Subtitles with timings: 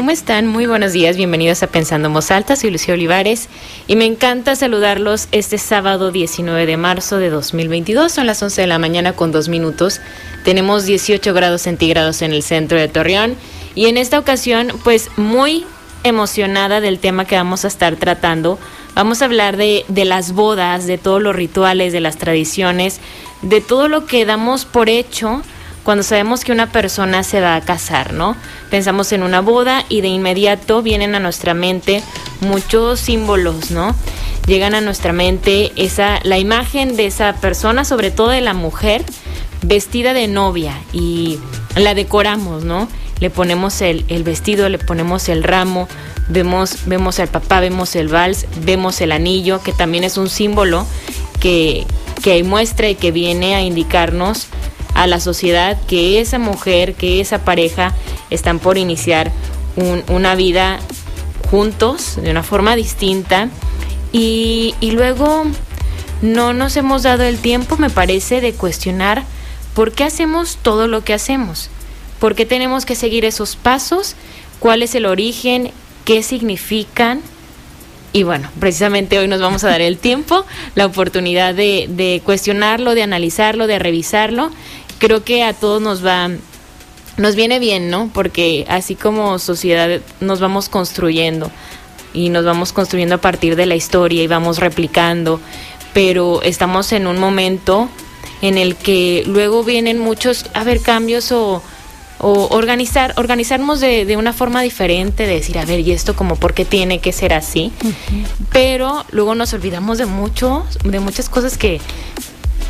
[0.00, 0.46] ¿Cómo están?
[0.46, 3.50] Muy buenos días, bienvenidos a Pensando en Voz Alta, soy Lucía Olivares
[3.86, 8.66] y me encanta saludarlos este sábado 19 de marzo de 2022, son las 11 de
[8.66, 10.00] la mañana con dos minutos,
[10.42, 13.36] tenemos 18 grados centígrados en el centro de Torreón
[13.74, 15.66] y en esta ocasión pues muy
[16.02, 18.58] emocionada del tema que vamos a estar tratando,
[18.94, 23.00] vamos a hablar de las bodas, de todos los rituales, de las tradiciones,
[23.42, 25.42] de todo lo que damos por hecho
[25.90, 28.36] cuando sabemos que una persona se va a casar, ¿no?
[28.70, 32.00] Pensamos en una boda y de inmediato vienen a nuestra mente
[32.42, 33.96] muchos símbolos, ¿no?
[34.46, 39.04] Llegan a nuestra mente esa la imagen de esa persona, sobre todo de la mujer
[39.62, 41.40] vestida de novia y
[41.74, 42.86] la decoramos, ¿no?
[43.18, 45.88] Le ponemos el, el vestido, le ponemos el ramo,
[46.28, 50.86] vemos, vemos al papá, vemos el vals, vemos el anillo, que también es un símbolo
[51.40, 51.84] que,
[52.22, 54.46] que muestra y que viene a indicarnos
[55.00, 57.94] a la sociedad que esa mujer, que esa pareja
[58.28, 59.32] están por iniciar
[59.76, 60.78] un, una vida
[61.50, 63.48] juntos de una forma distinta.
[64.12, 65.44] Y, luego
[66.20, 69.24] no nos hemos dado el tiempo, me parece, de cuestionar
[69.74, 71.70] por qué hacemos todo lo que hacemos,
[72.18, 74.16] por qué tenemos que seguir esos pasos,
[74.58, 75.70] cuál es el origen,
[76.04, 77.22] qué significan.
[78.12, 80.44] Y bueno, precisamente hoy nos vamos a dar el tiempo,
[80.74, 84.50] la oportunidad de cuestionarlo, de analizarlo, de revisarlo
[85.00, 86.30] creo que a todos nos va,
[87.16, 88.10] nos viene bien, ¿no?
[88.14, 91.50] Porque así como sociedad nos vamos construyendo
[92.14, 95.40] y nos vamos construyendo a partir de la historia y vamos replicando,
[95.92, 97.88] pero estamos en un momento
[98.42, 101.62] en el que luego vienen muchos, a ver, cambios o,
[102.18, 106.36] o organizar, organizarnos de, de, una forma diferente, de decir, a ver, y esto como
[106.36, 108.46] por qué tiene que ser así, uh -huh.
[108.52, 111.80] pero luego nos olvidamos de mucho, de muchas cosas que,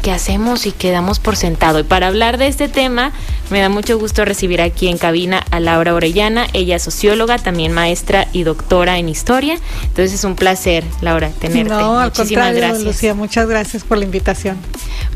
[0.01, 1.79] que hacemos y que damos por sentado.
[1.79, 3.13] Y para hablar de este tema,
[3.51, 6.47] me da mucho gusto recibir aquí en cabina a Laura Orellana.
[6.53, 9.59] Ella es socióloga, también maestra y doctora en historia.
[9.83, 11.73] Entonces es un placer, Laura, tenerte.
[11.73, 12.85] No, al Muchísimas contrario, gracias.
[12.85, 14.57] Lucía, muchas gracias por la invitación.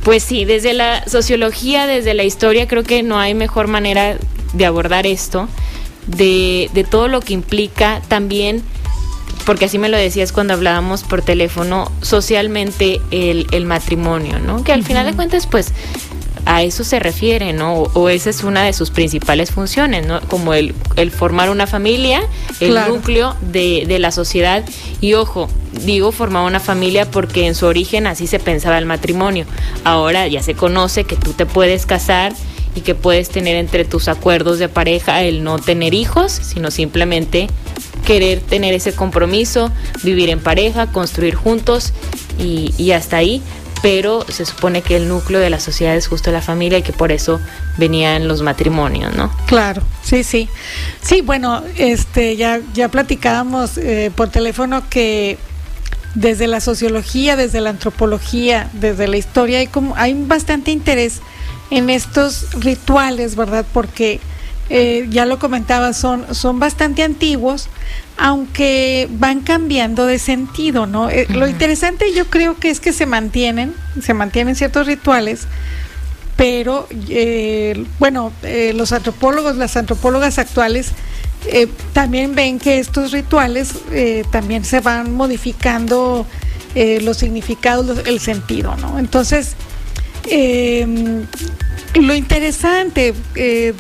[0.04, 4.16] Pues sí, desde la sociología, desde la historia, creo que no hay mejor manera
[4.52, 5.48] de abordar esto,
[6.06, 8.62] de, de todo lo que implica también
[9.44, 14.64] porque así me lo decías cuando hablábamos por teléfono, socialmente el, el matrimonio, ¿no?
[14.64, 14.86] Que al uh -huh.
[14.86, 15.72] final de cuentas, pues
[16.46, 17.74] a eso se refiere, ¿no?
[17.74, 20.20] O, o, esa es una de sus principales funciones, ¿no?
[20.22, 22.22] Como el, el formar una familia,
[22.60, 22.94] el claro.
[22.94, 24.64] núcleo de, de, la sociedad.
[25.00, 25.48] Y ojo,
[25.84, 29.46] digo formar una familia porque en su origen así se pensaba el matrimonio.
[29.84, 32.34] Ahora ya se conoce que tú te puedes casar
[32.74, 37.48] y que puedes tener entre tus acuerdos de pareja el no tener hijos, sino simplemente
[38.04, 39.70] querer tener ese compromiso,
[40.02, 41.92] vivir en pareja, construir juntos
[42.38, 43.42] y, hasta ahí.
[43.82, 46.94] Pero se supone que el núcleo de la sociedad es justo la familia y que
[46.94, 47.38] por eso
[47.76, 49.30] venían los matrimonios, ¿no?
[49.46, 50.48] Claro, sí, sí.
[51.02, 55.36] Sí, bueno, este, ya, ya platicábamos eh, por teléfono que
[56.14, 61.20] desde la sociología, desde la antropología, desde la historia, hay, como, hay bastante interés
[61.70, 63.66] en estos rituales, ¿verdad?
[63.70, 64.20] Porque
[64.70, 67.68] eh, ya lo comentaba, son, son bastante antiguos,
[68.16, 71.10] aunque van cambiando de sentido, ¿no?
[71.10, 71.36] Eh, uh -huh.
[71.36, 75.46] Lo interesante yo creo que es que se mantienen, se mantienen ciertos rituales,
[76.36, 78.32] pero eh, bueno,
[78.74, 80.92] los antropólogos, las antropólogas actuales
[81.92, 83.74] también ven que estos rituales
[84.32, 86.26] también se van modificando
[86.74, 88.98] los significados, los, el sentido, ¿no?
[88.98, 89.54] Entonces,
[91.94, 93.74] lo interesante es,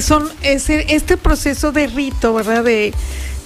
[0.00, 2.64] son, es este proceso de rito, ¿verdad?
[2.64, 2.92] De,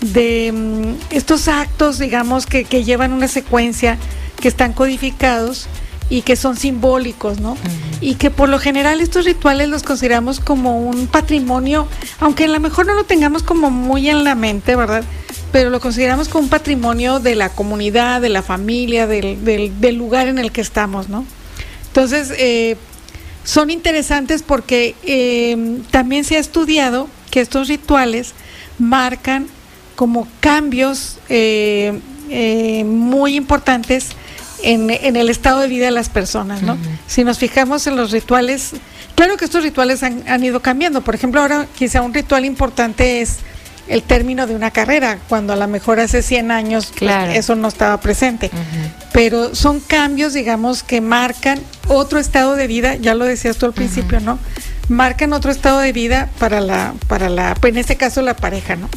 [0.01, 3.99] de um, estos actos, digamos, que, que, llevan una secuencia,
[4.41, 5.69] que están codificados
[6.11, 7.53] y que son simbólicos, ¿no?
[7.53, 7.99] Uh -huh.
[8.01, 11.89] Y que por lo general estos rituales los consideramos como un patrimonio,
[12.21, 15.05] aunque a lo mejor no lo tengamos como muy en la mente, ¿verdad?
[15.53, 19.97] Pero lo consideramos como un patrimonio de la comunidad, de la familia, del, del, del
[19.97, 21.25] lugar en el que estamos, ¿no?
[21.89, 22.77] Entonces, eh,
[23.49, 28.35] son interesantes porque eh, también se ha estudiado que estos rituales
[28.79, 29.47] marcan
[29.97, 31.99] como cambios eh,
[32.29, 34.09] eh, muy importantes
[34.63, 36.75] en, en, el estado de vida de las personas, ¿no?
[36.75, 36.99] Uh -huh.
[37.07, 38.73] Si nos fijamos en los rituales,
[39.15, 41.01] claro que estos rituales han, han, ido cambiando.
[41.01, 43.39] Por ejemplo, ahora quizá un ritual importante es
[43.89, 47.27] el término de una carrera, cuando a lo mejor hace 100 años claro.
[47.27, 48.51] pues, eso no estaba presente.
[48.53, 48.93] Uh -huh.
[49.13, 53.73] Pero son cambios, digamos, que marcan otro estado de vida, ya lo decías tú al
[53.73, 54.25] principio, uh -huh.
[54.25, 54.39] ¿no?
[54.89, 58.89] marcan otro estado de vida para la, para la, en este caso la pareja, ¿no?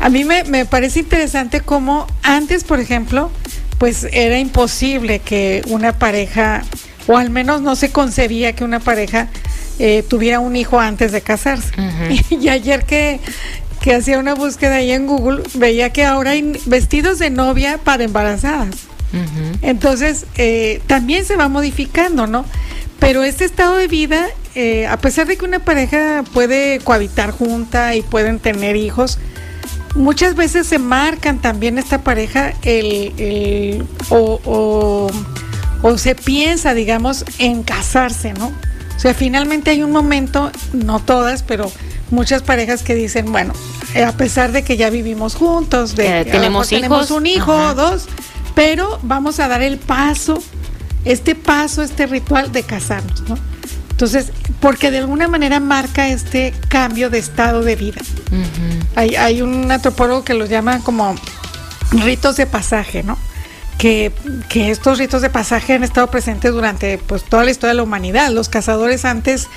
[0.00, 3.30] A mí me, me parece interesante cómo antes, por ejemplo,
[3.78, 6.62] pues era imposible que una pareja,
[7.06, 9.28] o al menos no se concebía que una pareja
[9.78, 11.70] eh, tuviera un hijo antes de casarse.
[12.30, 13.20] y ayer que,
[13.84, 18.02] que hacía una búsqueda ahí en Google, veía que ahora hay vestidos de novia para
[18.02, 18.74] embarazadas.
[19.60, 22.46] Entonces, eh, también se va modificando, ¿no?
[22.98, 27.94] Pero este estado de vida, eh, a pesar de que una pareja puede cohabitar junta
[27.94, 29.18] y pueden tener hijos,
[29.94, 35.10] muchas veces se marcan también esta pareja el, o,
[35.98, 38.46] se piensa, digamos, en casarse, ¿no?
[38.96, 41.70] O sea, finalmente hay un momento, no todas, pero
[42.10, 43.52] muchas parejas que dicen, bueno,
[43.94, 47.74] eh, a pesar de que ya vivimos juntos, de que tenemos, tenemos un hijo o
[47.74, 48.06] dos,
[48.54, 50.42] pero vamos a dar el paso,
[51.04, 53.36] este paso, este ritual de casarnos, ¿no?
[53.94, 58.00] Entonces, porque de alguna manera marca este cambio de estado de vida.
[58.96, 61.14] hay, hay, un antropólogo que los llama como
[61.92, 63.16] ritos de pasaje, ¿no?
[63.78, 64.10] Que,
[64.48, 67.82] que, estos ritos de pasaje han estado presentes durante pues toda la historia de la
[67.84, 68.30] humanidad.
[68.30, 69.48] Los cazadores antes,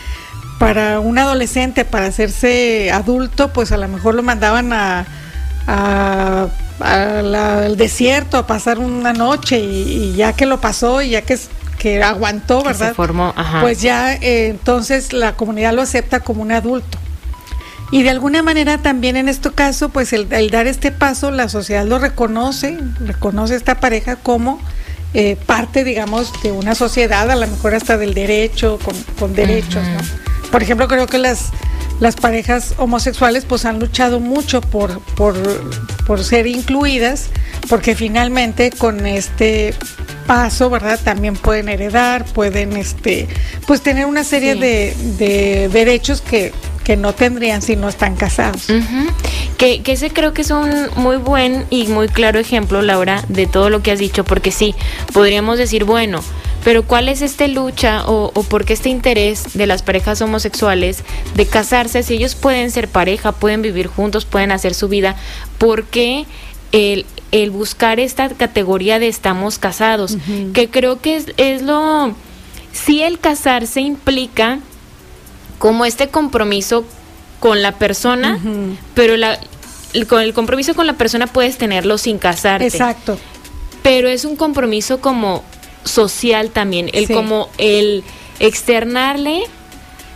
[0.60, 5.06] para un adolescente, para hacerse adulto, pues a lo mejor lo mandaban a,
[6.80, 11.38] al desierto a pasar una noche y, y, ya que lo pasó y ya que
[11.78, 12.94] que aguantó, ¿verdad?
[12.94, 16.98] formó, Pues ya eh, entonces la comunidad lo acepta como un adulto.
[17.90, 21.86] Y de alguna manera también en este caso, pues el, dar este paso, la sociedad
[21.86, 24.60] lo reconoce, reconoce esta pareja como
[25.14, 28.78] eh, parte, digamos, de una sociedad, a lo mejor hasta del derecho,
[29.18, 30.27] con, derechos, ¿no?
[30.52, 31.52] Por ejemplo, creo que las,
[32.00, 35.36] las parejas homosexuales pues han luchado mucho por, por,
[36.06, 37.30] por ser incluidas,
[37.70, 39.74] porque finalmente con este
[40.28, 41.00] paso, ¿verdad?
[41.04, 43.28] También pueden heredar, pueden, este,
[43.66, 46.54] pues tener una serie de, derechos que,
[46.88, 48.68] que no tendrían si no están casados.
[49.58, 53.46] que, que ese creo que es un muy buen y muy claro ejemplo, Laura, de
[53.46, 54.74] todo lo que has dicho, porque sí,
[55.12, 56.22] podríamos decir, bueno,
[56.64, 61.04] pero ¿cuál es esta lucha o, o por qué este interés de las parejas homosexuales
[61.36, 65.18] de casarse si ellos pueden ser pareja, pueden vivir juntos, pueden hacer su vida?
[65.58, 66.26] ¿Por qué
[66.72, 70.18] el, el buscar esta categoría de estamos casados,
[70.54, 72.16] que creo que es, es lo...
[72.72, 74.60] Sí el casarse implica
[75.60, 76.86] como este compromiso
[77.40, 78.40] con la persona,
[78.94, 79.40] pero la,
[80.08, 82.68] con el compromiso con la persona puedes tenerlo sin casarte.
[82.68, 83.18] Exacto.
[83.84, 85.44] Pero es un compromiso como
[85.84, 88.04] social también, el como el
[88.40, 89.44] externarle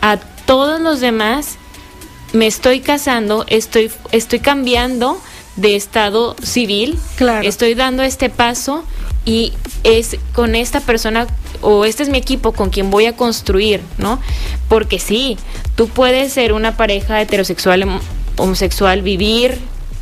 [0.01, 1.57] a todos los demás,
[2.33, 5.21] me estoy casando, estoy, estoy cambiando
[5.55, 6.97] de estado civil.
[7.15, 7.47] Claro.
[7.47, 8.83] Estoy dando este paso
[9.25, 9.53] y
[9.83, 11.27] es con esta persona
[11.61, 14.19] o este es mi equipo con quien voy a construir, ¿no?
[14.67, 15.37] Porque sí,
[15.75, 17.85] tú puedes ser una pareja heterosexual,
[18.37, 19.57] homosexual, vivir,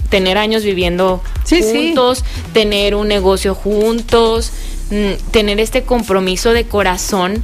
[0.10, 2.24] tener años viviendo juntos,
[2.54, 4.52] tener un negocio juntos,
[4.92, 7.44] mm, tener este compromiso de corazón,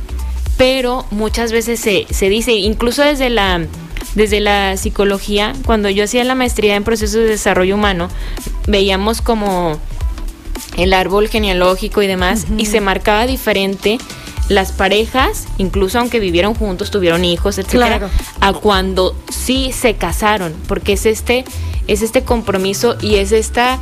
[0.57, 3.65] pero muchas veces se, se dice, incluso desde la
[4.15, 8.07] desde la psicología, cuando yo hacía la maestría en procesos de desarrollo humano,
[8.65, 9.77] veíamos como
[10.77, 13.97] el árbol genealógico y demás, y se marcaba diferente
[14.49, 18.09] las parejas, incluso aunque vivieron juntos, tuvieron hijos, etcétera,
[18.41, 21.45] a cuando sí se casaron, porque es este,
[21.87, 23.79] es este compromiso y es esta,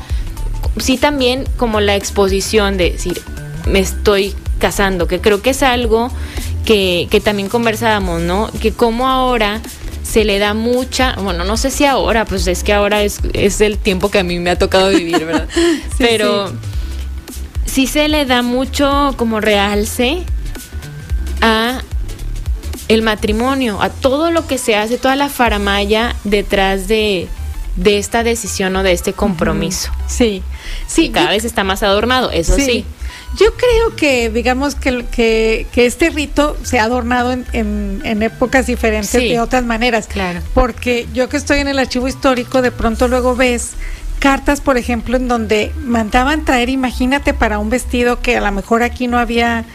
[0.77, 3.21] sí también como la exposición de decir,
[3.67, 6.09] me estoy casando, que creo que es algo
[6.65, 8.49] que, que también conversábamos, ¿no?
[8.61, 9.61] Que como ahora
[10.03, 13.59] se le da mucha, bueno, no sé si ahora, pues es que ahora es, es
[13.59, 15.49] el tiempo que a mí me ha tocado vivir, ¿verdad?
[15.97, 16.53] Pero sí.
[17.73, 20.23] Se le da mucho como realce
[21.41, 21.81] a
[22.87, 27.27] el matrimonio, a todo lo que se hace, toda la faramaya detrás de,
[27.75, 29.91] de esta decisión o de este compromiso.
[30.07, 30.43] Sí,
[30.87, 31.09] sí.
[31.09, 32.85] cada vez está más adornado, eso sí.
[33.35, 39.11] Yo creo que, digamos, que, que, este rito se ha adornado en, en, épocas diferentes
[39.11, 40.05] de otras maneras.
[40.05, 40.41] Claro.
[40.53, 43.71] Porque yo que estoy en el archivo histórico, de pronto luego ves
[44.23, 48.81] cartas, por ejemplo, en donde mandaban traer, imagínate, para un vestido que a lo mejor
[48.81, 49.65] aquí no había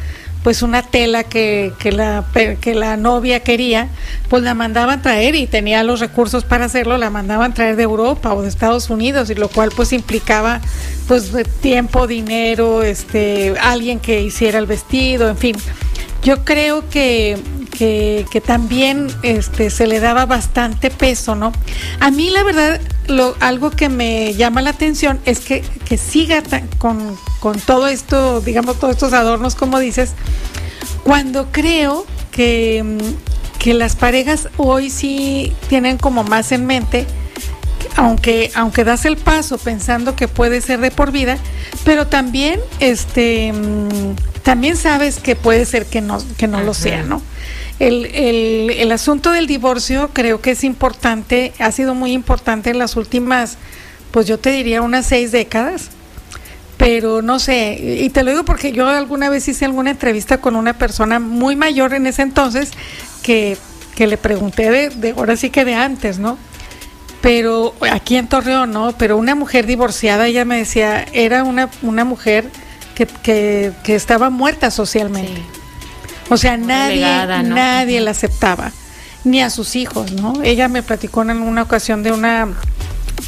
[0.43, 2.25] pues una tela que, que, la,
[2.59, 3.91] que la novia quería,
[4.31, 8.33] pues la mandaban traer y tenía los recursos para hacerlo, la mandaban traer de Europa
[8.33, 10.63] o de Estados Unidos, y lo cual pues implicaba
[11.07, 15.57] pues tiempo, dinero, este, alguien que hiciera el vestido, en fin.
[16.23, 17.37] Yo creo que,
[17.79, 21.53] que, también este, se le daba bastante peso, ¿no?
[22.01, 26.43] A mí la verdad, lo, algo que me llama la atención es que, que siga
[26.79, 30.13] con, con todo esto, digamos, todos estos adornos, como dices,
[31.05, 37.07] cuando creo que mm, que las parejas hoy sí tienen como más en mente,
[37.97, 41.39] aunque, aunque das el paso pensando que puede ser de por vida,
[41.85, 47.03] pero también, este, mm, también sabes que puede ser que no, que no lo sea,
[47.03, 47.21] ¿no?
[47.79, 52.79] El, el, el asunto del divorcio creo que es importante, ha sido muy importante en
[52.79, 53.57] las últimas,
[54.11, 55.91] pues yo te diría unas seis décadas
[56.79, 60.55] pero no sé, y te lo digo porque yo alguna vez hice alguna entrevista con
[60.55, 62.71] una persona muy mayor en ese entonces
[63.23, 63.59] que,
[63.97, 66.39] que le pregunté de, de, ahora sí que de antes, ¿no?
[67.21, 68.93] Pero aquí en Torreón, ¿no?
[68.97, 72.49] Pero una mujer divorciada, ella me decía, era una, una mujer
[72.95, 73.09] que,
[73.83, 75.43] que, estaba muerta socialmente.
[76.29, 77.55] O sea, nadie, legada, ¿no?
[77.55, 78.73] nadie la aceptaba,
[79.25, 80.35] ni a sus hijos, ¿no?
[80.43, 82.49] Ella me platicó en una ocasión de una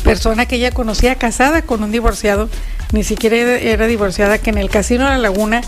[0.05, 2.49] persona que ella conocía casada con un divorciado
[2.93, 5.61] ni siquiera era divorciada, que en el Casino de la Laguna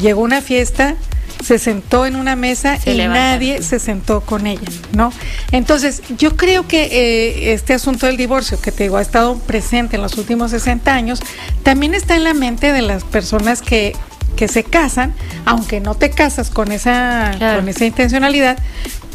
[0.00, 0.94] llegó una fiesta,
[1.42, 3.20] se sentó en una mesa se y levanta.
[3.20, 5.12] nadie se sentó con ella, ¿no?
[5.52, 9.96] Entonces, yo creo que eh, este asunto del divorcio, que te digo, ha estado presente
[9.96, 11.20] en los últimos 60 años,
[11.62, 13.94] también está en la mente de las personas que
[14.36, 15.14] que se casan,
[15.44, 17.60] aunque no te casas con esa, claro.
[17.60, 18.58] con esa intencionalidad,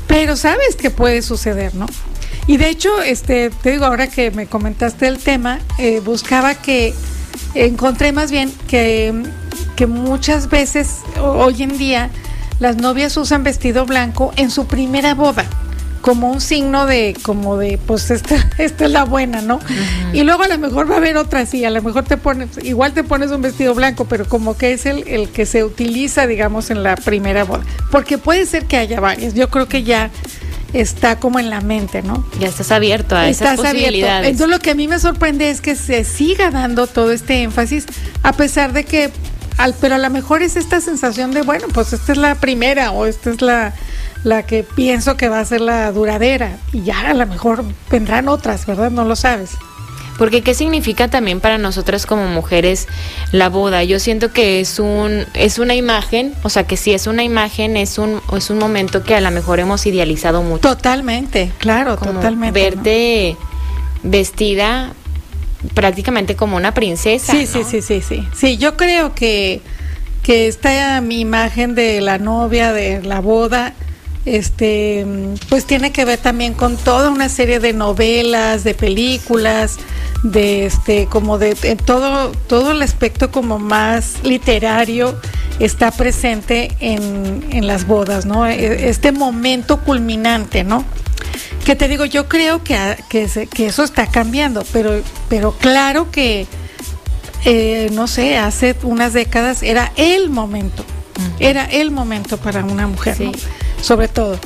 [0.08, 1.86] pero sabes que puede suceder, ¿no?
[2.48, 6.94] Y de hecho, este, te digo, ahora que me comentaste el tema, eh, buscaba que
[7.54, 9.24] encontré más bien que,
[9.76, 12.10] que muchas veces hoy en día
[12.60, 15.46] las novias usan vestido blanco en su primera boda
[16.02, 19.56] como un signo de como de pues esta, esta es la buena, ¿no?
[19.56, 20.16] Uh -huh.
[20.16, 22.50] Y luego a lo mejor va a haber otra sí, a lo mejor te pones,
[22.64, 26.28] igual te pones un vestido blanco, pero como que es el, el que se utiliza,
[26.28, 27.64] digamos, en la primera boda.
[27.92, 29.34] Porque puede ser que haya varias.
[29.34, 30.12] Yo creo que ya
[30.74, 32.26] está como en la mente, ¿no?
[32.40, 34.04] Ya estás abierto a estás esas posibilidades.
[34.04, 34.28] Abierto.
[34.30, 37.86] Entonces lo que a mí me sorprende es que se siga dando todo este énfasis,
[38.24, 39.12] a pesar de que,
[39.58, 42.92] al, pero a lo mejor es esta sensación de, bueno, pues esta es la primera
[42.92, 43.74] o esta es la,
[44.24, 48.28] la que pienso que va a ser la duradera y ya a lo mejor vendrán
[48.28, 48.92] otras, ¿verdad?
[48.92, 49.52] No lo sabes.
[50.18, 52.88] Porque qué significa también para nosotras como mujeres
[53.32, 53.84] la boda.
[53.84, 57.76] Yo siento que es un es una imagen, o sea que si es una imagen
[57.76, 60.62] es un es un momento que a lo mejor hemos idealizado mucho.
[60.62, 62.60] Totalmente, claro, como totalmente.
[62.60, 64.10] Verte ¿no?
[64.12, 64.94] vestida
[65.74, 67.32] prácticamente como una princesa.
[67.32, 67.48] Sí, ¿no?
[67.48, 68.28] sí, sí, sí, sí.
[68.36, 69.62] Sí, yo creo que
[70.22, 73.74] que esta mi imagen de la novia de la boda
[74.26, 75.06] este
[75.50, 79.78] pues tiene que ver también con toda una serie de novelas, de películas,
[80.24, 85.20] de este como de, de todo todo el aspecto como más literario
[85.60, 88.46] está presente en, en las bodas, ¿no?
[88.46, 90.84] Este momento culminante, ¿no?
[91.66, 96.48] Que te digo, yo creo que, que, que eso está cambiando, pero, pero claro que,
[97.46, 101.36] eh, no sé, hace unas décadas era el momento, uh -huh.
[101.40, 103.26] era el momento para una mujer, sí.
[103.26, 103.32] ¿no?
[103.82, 104.40] Sobre todo.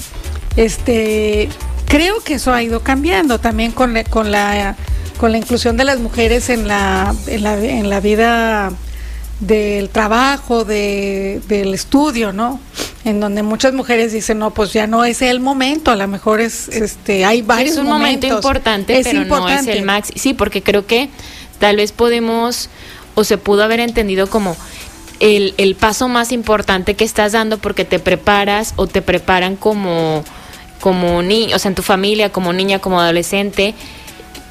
[0.56, 1.50] Este,
[1.88, 4.76] creo que eso ha ido cambiando también con, la, con la
[5.18, 8.72] con la inclusión de las mujeres en la, en la, en la vida
[9.40, 12.60] del trabajo, de, del estudio, ¿no?
[13.06, 16.42] En donde muchas mujeres dicen, no, pues ya no es el momento, a lo mejor
[16.42, 18.30] es, este, hay varios Es un momentos.
[18.30, 19.64] momento importante, es pero importante.
[19.64, 20.20] no es el máximo.
[20.22, 21.10] Sí, porque creo que
[21.60, 22.70] tal vez podemos,
[23.16, 24.58] o se pudo haber entendido como
[25.20, 30.24] el, el paso más importante que estás dando porque te preparas o te preparan como,
[30.80, 33.74] como niño, o sea, en tu familia, como niña, como adolescente,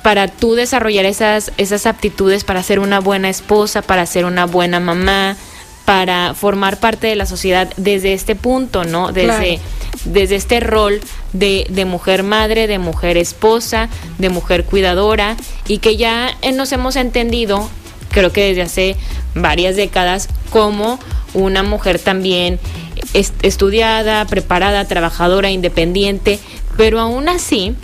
[0.03, 4.79] para tú desarrollar esas, esas aptitudes para ser una buena esposa, para ser una buena
[4.79, 5.37] mamá,
[5.85, 9.13] para formar parte de la sociedad desde este punto, ¿no?
[9.13, 9.63] Desde, claro.
[10.05, 11.01] desde este rol
[11.33, 15.37] de, de, mujer madre, de mujer esposa, de mujer cuidadora,
[15.69, 17.69] y que ya nos hemos entendido,
[18.15, 18.97] creo que desde hace
[19.35, 20.99] varias décadas, como
[21.35, 22.61] una mujer también
[23.13, 26.39] est estudiada, preparada, trabajadora, independiente,
[26.77, 27.75] pero aún así,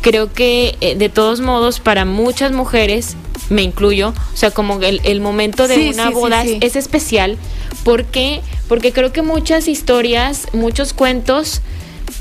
[0.00, 3.16] creo que eh, de todos modos para muchas mujeres,
[3.50, 6.76] me incluyo, o sea, como el, el momento de sí, una sí, boda sí, es
[6.76, 7.36] especial,
[7.82, 11.60] porque porque creo que muchas historias, muchos cuentos,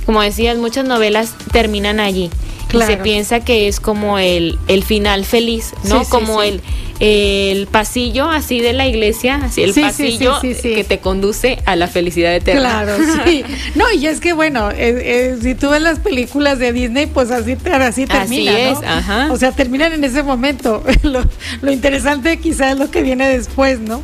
[0.06, 2.30] como decías, muchas novelas terminan allí.
[2.74, 2.92] Claro.
[2.92, 6.03] Y se piensa que es como el, el final feliz, ¿no?
[6.06, 6.62] como el
[7.00, 12.34] el pasillo así de la iglesia, así el pasillo que te conduce a la felicidad
[12.34, 12.62] eterna.
[12.62, 13.44] Claro, sí.
[13.75, 17.30] No, y es que bueno, eh, eh, si tú ves las películas de Disney, pues
[17.32, 18.88] así, así termina, así es, ¿no?
[18.88, 19.32] ajá.
[19.32, 20.84] O sea, terminan en ese momento.
[21.03, 21.24] Lo,
[21.62, 24.01] lo interesante quizás es lo que viene después, ¿no?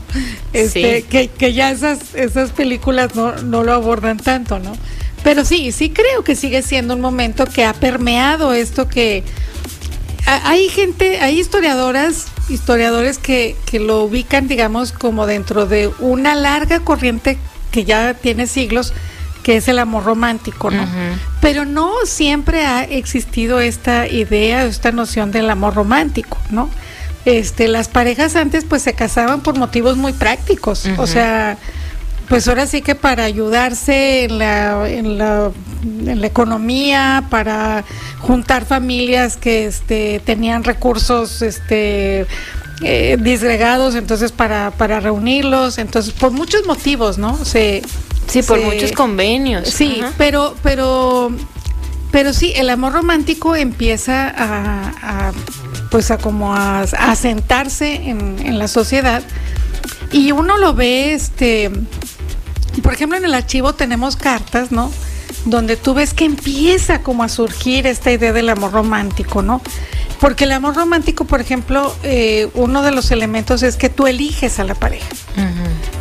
[0.52, 4.74] Este, que, que ya esas, esas películas no, no lo abordan tanto, ¿no?
[5.24, 9.24] Pero sí, sí creo que sigue siendo un momento que ha permeado esto que
[10.26, 16.82] hay gente, hay historiadoras, historiadores que, que lo ubican, digamos, como dentro de una larga
[16.82, 17.38] corriente
[17.72, 18.94] que ya tiene siglos,
[19.44, 20.86] que es el amor romántico, ¿no?
[21.42, 26.70] Pero no siempre ha existido esta idea, esta noción del amor romántico, ¿no?
[27.26, 31.58] Este, las parejas antes pues se casaban por motivos muy prácticos, o sea,
[32.30, 35.52] pues ahora sí que para ayudarse en la, en la,
[35.84, 37.84] en la economía, para
[38.20, 42.28] juntar familias que este, tenían recursos este,
[42.84, 47.44] eh, disgregados, entonces para, para reunirlos, entonces por muchos motivos, ¿no?
[47.44, 47.82] Se,
[48.28, 49.68] sí, por muchos convenios.
[49.68, 51.32] Sí, pero, pero,
[52.12, 55.32] pero sí, el amor romántico empieza a,
[55.90, 59.24] pues a como a, a sentarse en, en la sociedad
[60.12, 61.72] y uno lo ve, este,
[62.82, 64.92] por ejemplo, en el archivo tenemos cartas, ¿no?
[65.46, 69.62] Donde tú ves que empieza como a surgir esta idea del amor romántico, ¿no?
[70.20, 74.60] Porque el amor romántico, por ejemplo, eh, uno de los elementos es que tú eliges
[74.60, 75.08] a la pareja.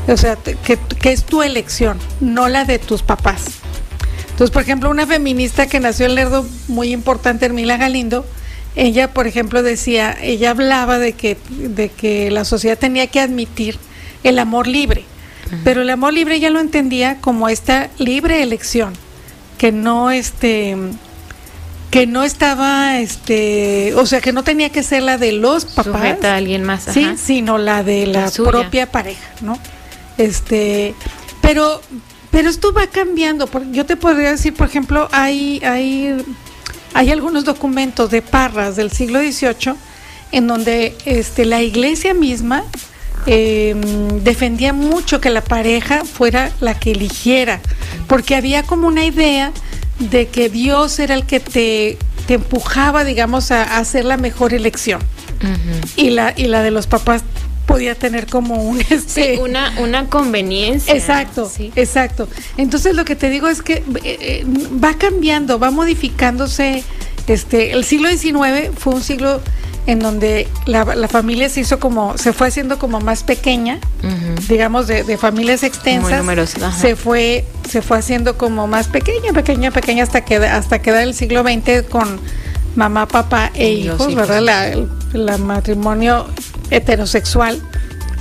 [0.09, 0.79] O sea, que,
[1.13, 3.45] es tu elección, no la de tus papás.
[4.31, 8.25] Entonces, por ejemplo, una feminista que nació en Lerdo, muy importante, Hermila Galindo,
[8.75, 13.79] ella, por ejemplo, decía, ella hablaba de que, de que la sociedad tenía que admitir
[14.25, 15.05] el amor libre.
[15.65, 18.93] Pero el amor libre ya lo entendía como esta libre elección,
[19.57, 20.77] que no este
[21.91, 26.23] que no estaba este, o sea, que no tenía que ser la de los papás,
[26.23, 29.59] a alguien más, sí, sino la de la, propia pareja, ¿no?
[30.19, 30.95] Este,
[31.41, 31.81] pero
[32.31, 36.15] pero esto va cambiando, yo te podría decir, por ejemplo, hay hay
[36.93, 39.75] hay algunos documentos de Parras del siglo XVIII
[40.33, 42.65] en donde este la iglesia misma
[43.31, 43.77] eh,
[44.23, 47.61] defendía mucho que la pareja fuera la que eligiera,
[48.07, 49.53] porque había como una idea
[49.99, 55.03] de que Dios era el que te, te empujaba, digamos, a, hacer la mejor elección.
[55.97, 57.23] y, la, y la de los papás
[57.67, 62.27] podía tener como un este, una una conveniencia exacto exacto.
[62.57, 64.45] Entonces lo que te digo es que eh, eh,
[64.83, 66.83] va cambiando va modificándose
[67.27, 69.43] este el siglo XIX fue un siglo
[69.87, 73.79] en donde la, familia se hizo como, se fue haciendo como más pequeña,
[74.49, 76.25] digamos, de, familias extensas.
[76.79, 81.15] se fue, se fue haciendo como más pequeña, pequeña, pequeña hasta que hasta quedar el
[81.15, 82.21] siglo XX con
[82.77, 84.87] mamá, papá e hijos, ¿verdad?
[85.13, 86.27] La, matrimonio
[86.71, 87.63] heterosexual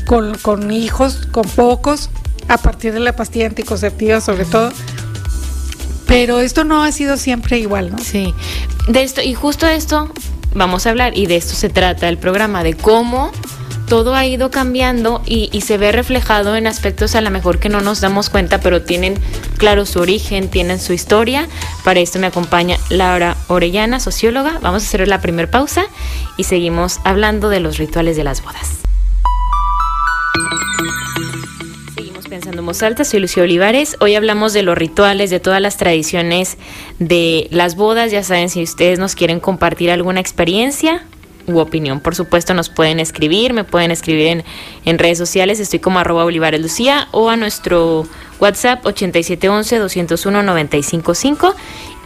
[0.05, 2.09] con, con hijos, con pocos,
[2.47, 4.71] a partir de la pastilla anticonceptiva sobre todo.
[6.07, 7.97] Pero esto no ha sido siempre igual, ¿no?
[7.97, 8.33] Sí.
[8.87, 10.09] De esto, y justo esto
[10.53, 13.31] vamos a hablar, y de esto se trata el programa, de cómo
[13.87, 17.81] todo ha ido cambiando y, se ve reflejado en aspectos a lo mejor que no
[17.81, 19.15] nos damos cuenta, pero tienen
[19.57, 21.47] claro su origen, tienen su historia.
[21.83, 24.59] Para esto me acompaña Laura Orellana, socióloga.
[24.61, 25.85] Vamos a hacer la primera pausa
[26.35, 28.86] y seguimos hablando de los rituales de las bodas.
[32.47, 33.97] Pensando en Alta, soy Lucía Olivares.
[33.99, 36.57] Hoy hablamos de los rituales, de todas las tradiciones
[36.97, 38.09] de las bodas.
[38.09, 41.03] Ya saben, si ustedes nos quieren compartir alguna experiencia
[41.45, 44.45] u opinión, por supuesto, nos pueden escribir, me pueden escribir en,
[44.85, 45.59] en redes sociales.
[45.59, 48.07] Estoy como arroba Olivares Lucía o a nuestro
[48.39, 51.53] WhatsApp 8711-201-955.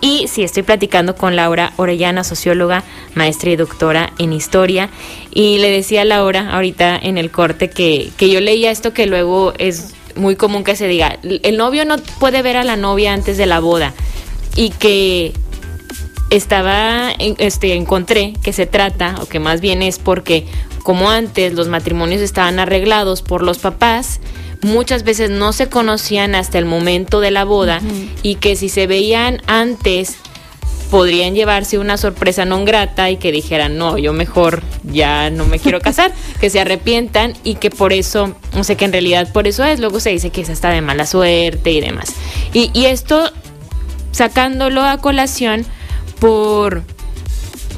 [0.04, 4.90] Y si estoy platicando con Laura Orellana, socióloga, maestra y doctora en historia.
[5.30, 9.06] Y le decía a Laura ahorita en el corte que, que yo leía esto que
[9.06, 13.13] luego es muy común que se diga, el novio no puede ver a la novia
[13.13, 13.93] antes de la boda.
[14.56, 15.34] Y que
[16.30, 20.45] estaba, este, encontré que se trata, o que más bien es porque
[20.84, 24.19] como antes los matrimonios estaban arreglados por los papás,
[24.62, 27.82] muchas veces no se conocían hasta el momento de la boda
[28.24, 30.17] y que si se veían antes
[30.92, 35.58] podrían llevarse una sorpresa no grata y que dijeran, no, yo mejor ya no me
[35.58, 39.48] quiero casar, que se arrepientan y que por eso, no sé, que en realidad por
[39.48, 42.14] eso es, luego se dice que es hasta de mala suerte y demás.
[42.54, 43.32] Y, y esto
[44.12, 45.66] sacándolo a colación
[46.20, 46.84] por,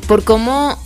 [0.08, 0.80] por cómo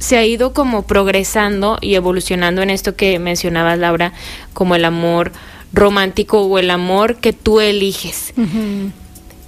[0.00, 4.12] se ha ido como progresando y evolucionando en esto que mencionabas, Laura,
[4.52, 5.30] como el amor
[5.72, 8.34] romántico o el amor que tú eliges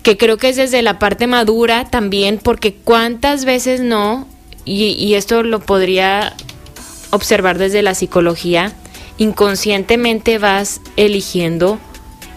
[0.04, 4.28] que creo que es desde la parte madura también, porque cuántas veces no,
[4.66, 6.34] y, esto lo podría
[7.10, 8.74] observar desde la psicología,
[9.16, 11.78] inconscientemente vas eligiendo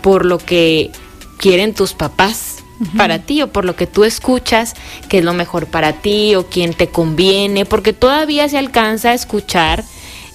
[0.02, 0.92] por lo que
[1.38, 2.56] quieren tus papás
[2.96, 4.76] para ti o por lo que tú escuchas
[5.10, 9.14] que es lo mejor para ti o quién te conviene, porque todavía se alcanza a
[9.14, 9.84] escuchar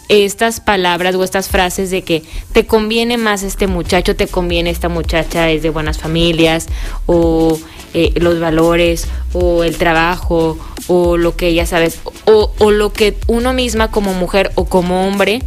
[0.09, 4.89] estas palabras o estas frases de que te conviene más este muchacho, te conviene esta
[4.89, 6.69] muchacha, es de buenas familias,
[7.07, 7.59] o
[7.95, 13.53] eh, los valores, o el trabajo, o lo que ya sabes, o, lo que uno
[13.53, 15.43] misma como mujer o como hombre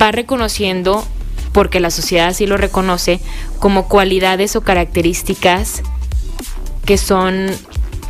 [0.00, 1.04] va reconociendo
[1.52, 3.20] porque la sociedad así lo reconoce,
[3.60, 5.82] como cualidades o características
[6.84, 7.46] que son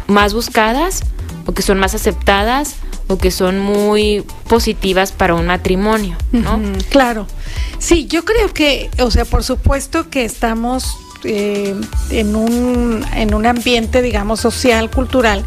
[0.06, 1.02] más buscadas
[1.46, 2.76] o que son más aceptadas
[3.06, 6.60] o que son muy positivas para un matrimonio, ¿no?
[6.90, 7.26] claro.
[7.78, 11.74] Sí, yo creo que, o sea, por supuesto que estamos eh,
[12.10, 15.44] en, un, en un ambiente, digamos, social, cultural,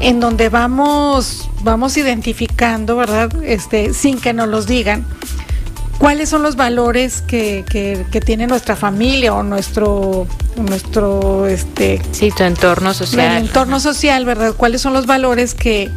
[0.00, 3.30] en donde vamos, vamos identificando, ¿verdad?
[3.44, 5.06] Este, sin que nos los digan,
[5.98, 12.42] cuáles son los valores que, que, tiene nuestra familia o nuestro nuestro este sí tu
[12.42, 15.90] entorno social el entorno social verdad cuáles son los valores que,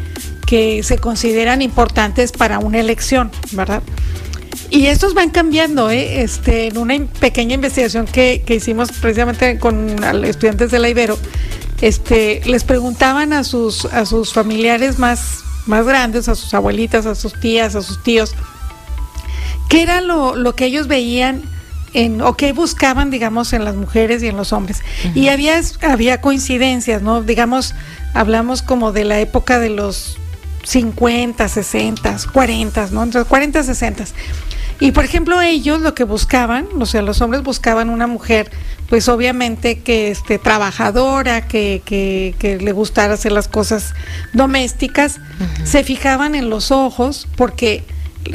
[0.46, 3.82] que se consideran importantes para una elección verdad
[4.72, 6.22] y estos van cambiando, ¿eh?
[6.22, 11.18] este, en una pequeña investigación que, que hicimos precisamente con estudiantes de la Ibero,
[11.82, 17.16] este, les preguntaban a sus, a sus familiares más, más grandes, a sus abuelitas, a
[17.16, 18.36] sus tías, a sus tíos,
[19.70, 21.44] ¿Qué era lo, lo que ellos veían
[21.94, 24.82] en, o qué buscaban, digamos, en las mujeres y en los hombres?
[25.16, 27.22] Y había, había coincidencias, ¿no?
[27.22, 27.76] Digamos,
[28.14, 30.18] hablamos como de la época de los
[30.64, 33.04] 50, 60, 40, ¿no?
[33.04, 34.06] Entre 40 y 60.
[34.82, 38.50] Y por ejemplo, ellos lo que buscaban, o sea, los hombres buscaban una mujer,
[38.88, 43.94] pues obviamente que esté trabajadora, que, que, que le gustara hacer las cosas
[44.34, 45.20] domésticas,
[45.66, 47.84] se fijaban en los ojos, porque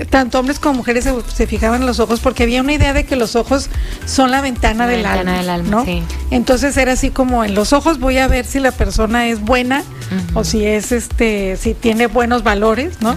[0.09, 3.17] tanto hombres como mujeres se, fijaban en los ojos porque había una idea de que
[3.17, 3.69] los ojos
[4.07, 5.85] son la ventana, del, alma, ¿no?
[6.31, 9.85] Entonces era así como en los ojos voy a ver si la persona es buena
[10.35, 13.17] o si es este si tiene buenos valores, ¿no?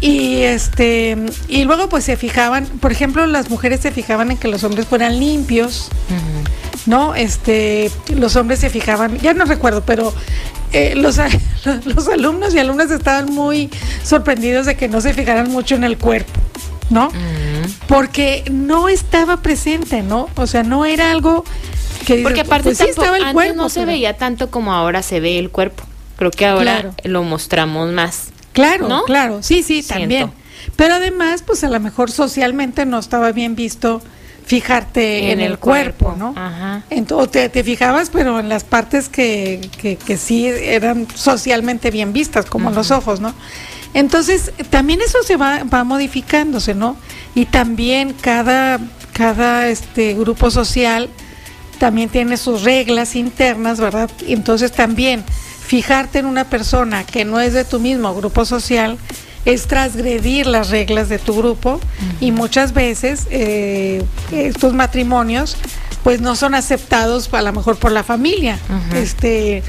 [0.00, 1.16] Y este
[1.48, 4.86] y luego pues se fijaban, por ejemplo, las mujeres se fijaban en que los hombres
[4.86, 5.90] fueran limpios.
[6.86, 7.14] ¿No?
[7.14, 10.12] Este, los hombres se fijaban, ya no recuerdo, pero
[10.72, 11.18] eh, los,
[11.84, 13.70] los alumnos y alumnas estaban muy
[14.02, 16.32] sorprendidos de que no se fijaran mucho en el cuerpo,
[16.90, 17.10] ¿no?
[17.88, 20.28] Porque no estaba presente, ¿no?
[20.36, 21.44] O sea, no era algo
[22.06, 22.22] que...
[22.22, 25.50] Porque aparte pues estaba el cuerpo, no se veía tanto como ahora se ve el
[25.50, 25.84] cuerpo.
[26.16, 28.28] Creo que ahora lo mostramos más.
[28.52, 29.04] Claro, ¿no?
[29.04, 30.30] claro, sí, sí, también.
[30.76, 34.02] Pero además, pues a lo mejor socialmente no estaba bien visto
[34.44, 36.34] fijarte en, el, cuerpo, ¿no?
[36.36, 36.82] Ajá.
[36.90, 42.70] Entonces te, fijabas, pero en las partes que, que, sí eran socialmente bien vistas, como
[42.70, 43.34] los ojos, ¿no?
[43.94, 46.96] Entonces, también eso se va, va modificándose, ¿no?
[47.34, 48.80] Y también cada,
[49.12, 51.08] cada este grupo social
[51.78, 54.10] también tiene sus reglas internas, ¿verdad?
[54.26, 55.24] Entonces también
[55.66, 58.98] fijarte en una persona que no es de tu mismo grupo social,
[59.44, 61.80] es transgredir las reglas de tu grupo
[62.20, 65.56] y muchas veces eh, estos matrimonios
[66.04, 68.58] pues no son aceptados a lo mejor por la familia.
[68.94, 69.62] Este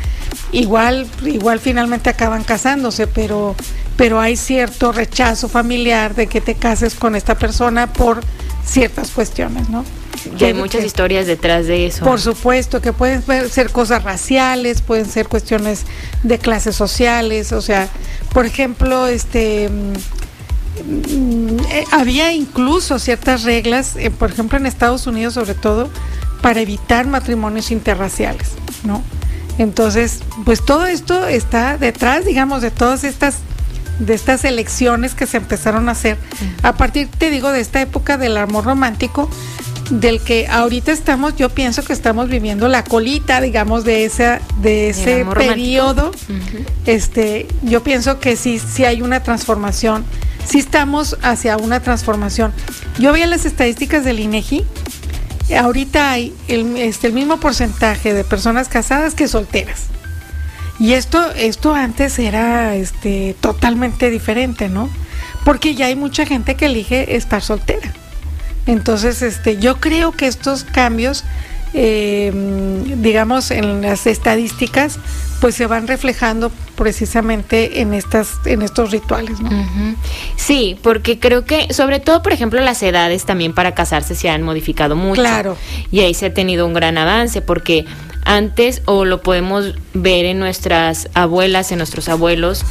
[0.52, 3.56] igual igual finalmente acaban casándose, pero
[3.98, 8.22] pero hay cierto rechazo familiar de que te cases con esta persona por
[8.66, 9.86] ciertas cuestiones, ¿no?
[10.40, 12.04] Y hay muchas historias detrás de eso.
[12.04, 15.84] Por supuesto, que pueden ser cosas raciales, pueden ser cuestiones
[16.24, 17.90] de clases sociales, o sea,
[18.34, 25.36] por ejemplo, este mm, eh, había incluso ciertas reglas, eh, por ejemplo en Estados Unidos
[25.36, 25.90] sobre todo,
[26.42, 28.52] para evitar matrimonios interraciales,
[28.84, 29.04] ¿no?
[29.58, 33.38] Entonces, pues todo esto está detrás, digamos, de todas estas
[34.00, 36.18] de estas elecciones que se empezaron a hacer
[36.64, 39.30] a partir, te digo, de esta época del amor romántico,
[39.90, 44.90] del que ahorita estamos, yo pienso que estamos viviendo la colita, digamos, de esa, de
[44.90, 46.12] ese periodo.
[46.86, 50.06] Este, yo pienso que sí, sí hay una transformación,
[50.46, 52.54] sí estamos hacia una transformación.
[53.00, 54.66] Yo veía las estadísticas del INEGI,
[55.58, 59.88] ahorita hay el, este, el mismo porcentaje de personas casadas que solteras.
[60.80, 64.90] Y esto, esto antes era este, totalmente diferente, ¿no?
[65.46, 67.94] Porque ya hay mucha gente que elige estar soltera.
[68.66, 71.24] Entonces, este, yo creo que estos cambios,
[71.74, 75.00] em, digamos, en las estadísticas,
[75.42, 79.50] pues se van reflejando precisamente en estas, en estos rituales, ¿no?
[80.38, 84.42] Sí, porque creo que, sobre todo, por ejemplo, las edades también para casarse se han
[84.44, 85.22] modificado mucho.
[85.22, 85.58] Claro.
[85.92, 87.86] Y ahí se ha tenido un gran avance, porque
[88.24, 92.64] antes, o lo podemos ver en nuestras abuelas, en nuestros abuelos,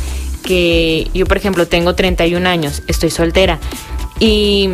[0.43, 3.59] que yo, por ejemplo, tengo 31 años, estoy soltera.
[4.19, 4.71] Y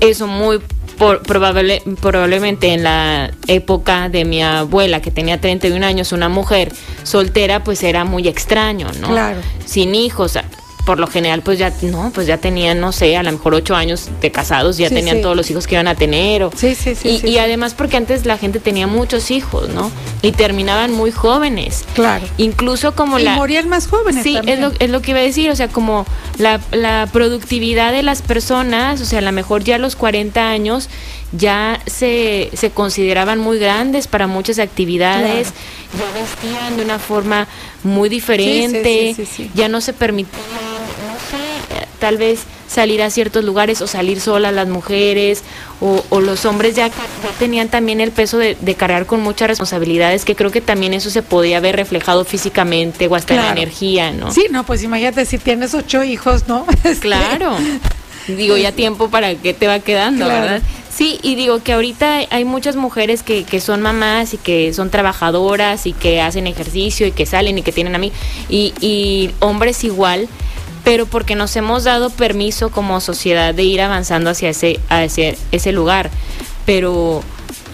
[0.00, 0.60] eso muy
[0.98, 6.72] probable, probablemente en la época de mi abuela, que tenía 31 años, una mujer
[7.04, 9.08] soltera, pues era muy extraño, ¿no?
[9.08, 9.40] Claro.
[9.64, 10.38] Sin hijos.
[10.88, 13.76] Por lo general pues ya no pues ya tenían no sé a lo mejor ocho
[13.76, 15.22] años de casados ya Sí, tenían sí.
[15.22, 17.38] todos los hijos que iban a tener o- Sí, sí, sí, y, sí, y sí.
[17.38, 19.90] además porque antes la gente tenía muchos hijos no
[20.22, 22.24] y terminaban muy jóvenes Claro.
[22.38, 25.24] incluso como y la morían más jóvenes Sí, es lo, es lo que iba a
[25.24, 26.06] decir, o sea, como
[26.38, 30.48] la, la productividad de las personas, o sea, a lo mejor ya a los 40
[30.48, 30.88] años
[31.32, 35.48] ya se, se consideraban muy grandes para muchas actividades,
[35.98, 37.46] ya vestían de una forma
[37.84, 39.50] muy diferente, sí, sí, sí.
[39.54, 39.94] ya no se eh,
[41.98, 45.42] tal vez salir a ciertos lugares o salir solas las mujeres
[45.80, 46.90] o, o los hombres ya,
[47.38, 51.10] tenían también el peso de, de cargar con muchas responsabilidades que creo que también eso
[51.10, 54.30] se podía ver reflejado físicamente o hasta en la energía, ¿no?
[54.32, 56.66] Sí, no, pues imagínate si tienes ocho hijos, ¿no?
[56.84, 57.56] Este, Claro.
[58.26, 60.40] Digo, ya tiempo para qué te va quedando, Claro.
[60.42, 60.62] ¿verdad?
[60.94, 64.74] Sí, y digo que ahorita hay- hay muchas mujeres que, que son mamás y que
[64.74, 68.12] son trabajadoras y que hacen ejercicio y que salen y que tienen a mí,
[68.50, 70.28] y, y hombres igual,
[70.88, 75.70] pero porque nos hemos dado permiso como sociedad de ir avanzando hacia ese, hacia ese
[75.70, 76.08] lugar.
[76.64, 77.22] Pero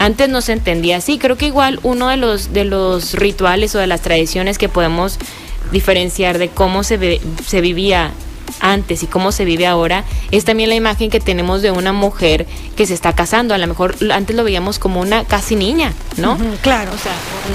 [0.01, 1.19] antes no se entendía así.
[1.19, 5.21] Creo que igual uno de los, de los rituales o de las tradiciones que podemos
[5.71, 8.11] diferenciar de cómo se, se vivía
[8.59, 12.49] antes y cómo se vive ahora es también la imagen que tenemos de una mujer
[12.75, 13.55] que se está casando.
[13.55, 16.37] A lo mejor antes lo veíamos como una casi niña, ¿no?
[16.63, 16.91] Claro.
[16.93, 17.13] O sea,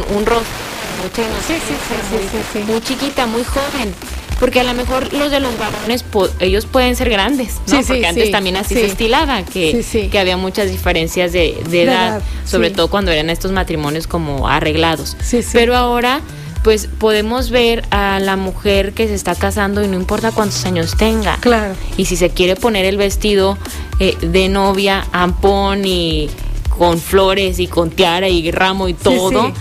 [0.09, 0.69] un, un rostro
[1.15, 2.59] Sí, sí, sí.
[2.59, 3.93] muy chiquita, muy joven.
[4.39, 6.05] Porque a lo mejor los de los varones,
[6.39, 7.77] ellos pueden ser grandes, ¿no?
[7.77, 8.81] Sí, sí, Porque antes sí, también así sí.
[8.81, 13.51] se estilaba, que, que había muchas diferencias de, de edad, sobre todo cuando eran estos
[13.51, 15.17] matrimonios como arreglados.
[15.51, 16.21] Pero ahora,
[16.63, 20.95] pues podemos ver a la mujer que se está casando y no importa cuántos años
[20.97, 21.37] tenga.
[21.37, 21.75] Claro.
[21.97, 23.57] Y si se quiere poner el vestido
[23.99, 26.29] eh, de novia, ampón y
[26.69, 29.53] con flores y con tiara y ramo y todo, sí.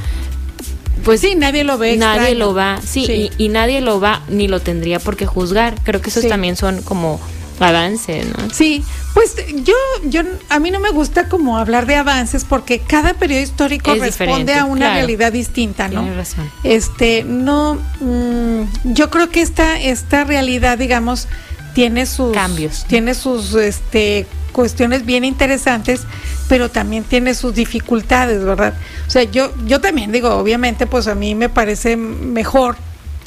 [1.09, 2.39] Pues Sí, nadie lo ve nadie extraño.
[2.39, 3.31] lo va, sí, Sí.
[3.39, 5.75] Y, y nadie lo va ni lo tendría por qué juzgar.
[5.85, 6.29] Creo que esos Sí.
[6.29, 7.19] también son como
[7.61, 8.51] avances, ¿no?
[8.53, 13.15] Sí, pues yo, yo, a mí no me gusta como hablar de avances porque cada
[13.15, 14.95] periodo histórico Es responde a una claro.
[14.95, 16.03] realidad distinta, ¿no?
[16.03, 16.51] Tienes razón.
[16.63, 21.27] Este, no, mm, yo creo que esta, esta realidad, digamos,
[21.75, 22.85] tiene sus Cambios.
[22.87, 26.03] tiene sus, este, cuestiones bien interesantes,
[26.49, 28.75] pero también tiene sus dificultades, ¿verdad?
[29.07, 32.77] O sea, yo, yo también digo, obviamente, pues a mí me parece mejor,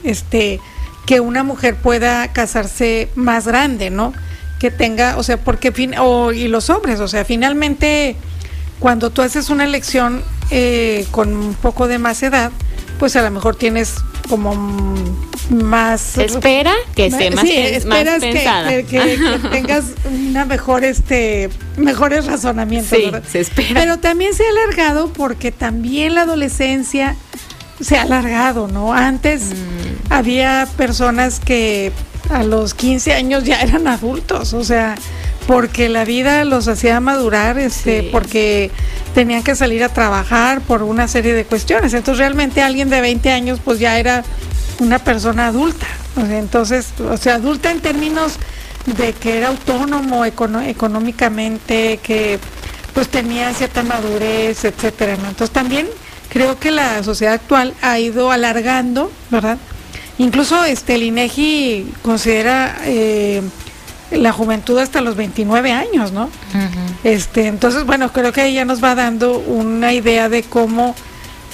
[0.03, 0.59] este,
[1.05, 4.13] que una mujer pueda casarse más grande, ¿no?
[4.59, 8.15] Que tenga, o sea, porque fin, o, y los hombres, o sea, finalmente,
[8.79, 12.51] cuando tú haces una elección eh, con un poco de más edad,
[13.01, 13.95] pues a lo mejor tienes
[14.29, 14.53] como
[15.49, 18.69] más espera que esté más, sí, más esperas que- pensada.
[18.69, 19.85] que, que- que tengas
[20.29, 23.23] una mejor este mejores razonamientos Sí, ¿verdad?
[23.27, 23.73] se espera.
[23.73, 27.15] pero también se ha alargado porque también la adolescencia
[27.81, 30.13] se ha alargado no antes Mm.
[30.13, 31.91] había personas que
[32.29, 34.95] a los 15 años ya eran adultos o sea
[35.47, 38.09] porque la vida los hacía madurar este Sí.
[38.11, 38.71] porque
[39.13, 43.31] tenían que salir a trabajar por una serie de cuestiones entonces realmente alguien de 20
[43.31, 44.23] años pues ya era
[44.79, 45.85] una persona adulta.
[46.15, 48.33] O sea, entonces, o sea, adulta en términos
[48.97, 52.39] de que era autónomo económicamente, que
[52.93, 55.15] pues tenía cierta madurez, etcétera.
[55.17, 55.29] ¿no?
[55.29, 55.87] Entonces también
[56.29, 59.57] creo que la sociedad actual ha ido alargando, ¿verdad?
[60.17, 63.41] Incluso este el INEGI considera eh,
[64.11, 66.29] la juventud hasta los 29 años, ¿no?
[67.03, 70.95] Este, entonces, bueno, creo que ahí ya nos va dando una idea de cómo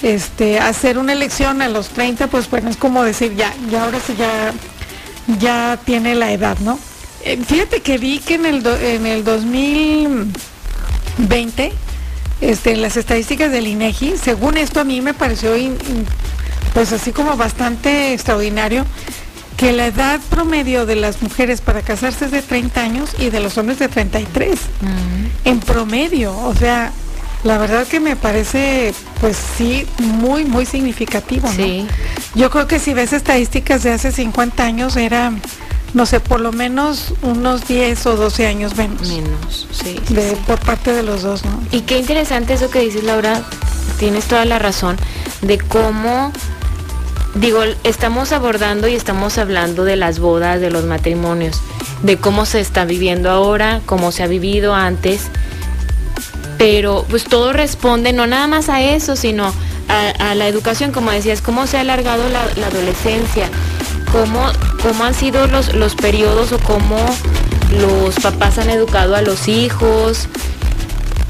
[0.02, 3.98] este, hacer una elección a los 30, pues bueno, es como decir, ya, ya ahora
[4.04, 4.52] sí ya,
[5.38, 6.78] ya tiene la edad, ¿no?
[7.24, 9.24] Eh, fíjate que vi que en el, do- en el
[11.18, 11.72] 2020,
[12.40, 16.06] este, en las estadísticas del INEGI, según esto a mí me pareció, in- in-
[16.74, 18.84] pues así como bastante extraordinario,
[19.58, 23.40] que la edad promedio de las mujeres para casarse es de 30 años y de
[23.40, 24.60] los hombres de 33 Ujú.
[25.44, 26.92] en promedio, o sea,
[27.44, 31.54] la verdad que me parece, pues sí, muy, muy significativo, ¿no?
[31.54, 31.86] Sí.
[32.34, 35.32] Yo creo que si ves estadísticas de hace 50 años era,
[35.92, 39.98] no sé, por lo menos unos 10 o 12 años menos Menos, sí.
[40.06, 40.36] sí, de, sí.
[40.46, 41.60] por parte de los dos, ¿no?
[41.72, 43.42] Y qué interesante eso que dices, Laura.
[43.98, 44.96] Tienes toda la razón
[45.42, 46.30] de cómo,
[47.34, 51.60] digo, estamos abordando y estamos hablando de las bodas, de los matrimonios,
[52.02, 55.28] de cómo se está viviendo ahora, cómo se ha vivido antes.
[56.56, 59.52] Pero pues todo responde no nada más a eso, sino
[59.88, 63.48] a, la educación, como decías, cómo se ha alargado la, la adolescencia,
[64.12, 64.50] cómo,
[64.82, 66.98] cómo han sido los, los periodos o cómo
[67.78, 70.28] los papás han educado a los hijos,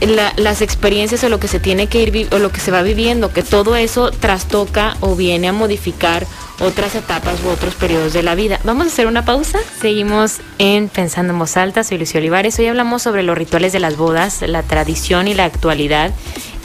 [0.01, 2.83] la- las experiencias o lo que se tiene que ir o lo que se va
[2.83, 6.27] viviendo, que todo eso trastoca o viene a modificar
[6.61, 8.59] otras etapas u otros periodos de la vida.
[8.65, 9.59] Vamos a hacer una pausa.
[9.81, 11.85] Seguimos en Pensando en Voz Alta.
[11.85, 12.59] Soy Lucio Olivares.
[12.59, 16.13] Hoy hablamos sobre los rituales de las bodas, la tradición y la actualidad.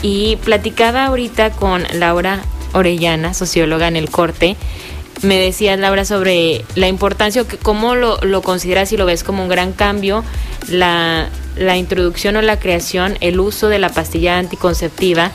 [0.02, 2.40] Y platicaba ahorita con Laura
[2.74, 4.58] Orellana, socióloga en el corte.
[5.22, 9.44] Me decía Laura sobre la importancia, que cómo lo, lo consideras y lo ves como
[9.44, 10.24] un gran cambio,
[10.68, 15.32] la, la introducción o la creación, el uso de la pastilla anticonceptiva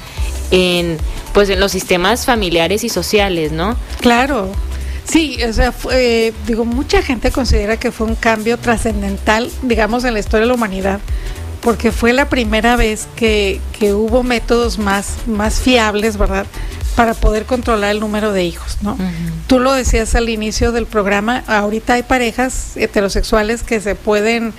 [0.50, 0.98] en
[1.32, 3.76] pues en los sistemas familiares y sociales, ¿no?
[4.00, 4.50] Claro.
[5.04, 10.14] Sí, o sea, fue, digo, mucha gente considera que fue un cambio trascendental, digamos, en
[10.14, 11.00] la historia de la humanidad,
[11.62, 16.46] porque fue la primera vez que, que hubo métodos más, más fiables, ¿verdad?
[16.94, 18.98] Para poder controlar el número de hijos, ¿no?
[19.46, 24.52] Tú lo decías al inicio del programa, ahorita hay parejas heterosexuales que se pueden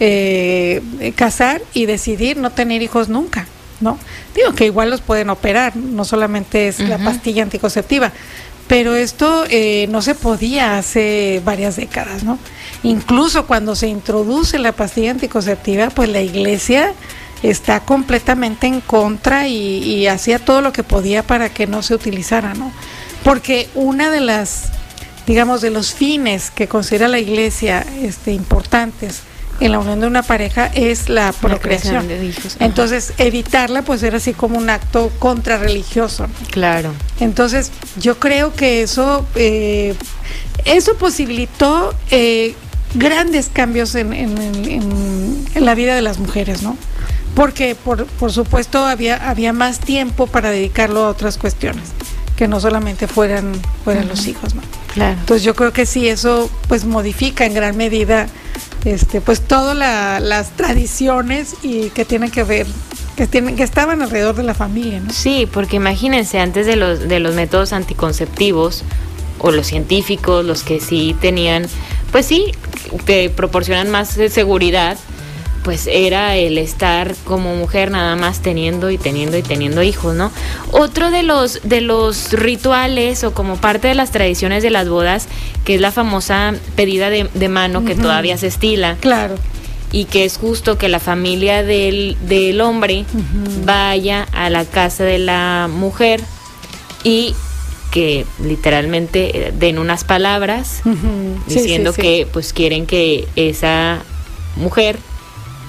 [0.00, 3.46] eh, casar y decidir no tener hijos nunca.
[3.80, 3.98] ¿no?
[4.34, 8.12] Digo que igual los pueden operar, no solamente es la pastilla anticonceptiva,
[8.68, 12.38] pero esto eh, no se podía hace varias décadas, ¿no?
[12.82, 16.94] Incluso cuando se introduce la pastilla anticonceptiva, pues la iglesia
[17.42, 22.54] está completamente en contra y, hacía todo lo que podía para que no se utilizara,
[22.54, 22.70] ¿no?
[23.24, 24.70] Porque una de las,
[25.26, 29.22] digamos, de los fines que considera la iglesia este, importantes
[29.60, 32.08] en la unión de una pareja es la procreación.
[32.08, 32.56] de hijos.
[32.58, 36.26] Entonces, evitarla pues era así como un acto contrarreligioso.
[36.50, 36.92] Claro.
[37.20, 39.94] Entonces, yo creo que eso, eh,
[40.64, 42.54] eso posibilitó eh,
[42.94, 46.76] grandes cambios en, en, la vida de las mujeres, ¿no?
[47.34, 51.90] Porque, por, por supuesto, había, había más tiempo para dedicarlo a otras cuestiones
[52.36, 53.52] que no solamente fueran,
[53.84, 54.62] fueran los hijos, ¿no?
[54.94, 55.18] Claro.
[55.20, 58.26] Entonces yo creo que sí, eso pues modifica en gran medida
[58.84, 62.66] este, pues todas las tradiciones y que tienen que ver
[63.16, 65.12] que tienen que estaban alrededor de la familia, ¿no?
[65.12, 68.82] Sí, porque imagínense antes de los de los métodos anticonceptivos
[69.40, 71.66] o los científicos, los que sí tenían,
[72.12, 72.52] pues sí,
[73.06, 74.98] que proporcionan más seguridad,
[75.62, 80.30] pues era el estar como mujer nada más teniendo y teniendo y teniendo hijos, ¿no?
[80.72, 85.28] Otro de los de los rituales o como parte de las tradiciones de las bodas,
[85.64, 88.96] que es la famosa pedida de, mano que todavía se estila.
[89.00, 89.36] Claro.
[89.92, 93.04] Y que es justo que la familia del, del hombre
[93.64, 96.20] vaya a la casa de la mujer
[97.02, 97.34] y
[97.90, 100.82] que literalmente eh, den unas palabras
[101.48, 104.04] diciendo que pues quieren que esa
[104.56, 104.96] mujer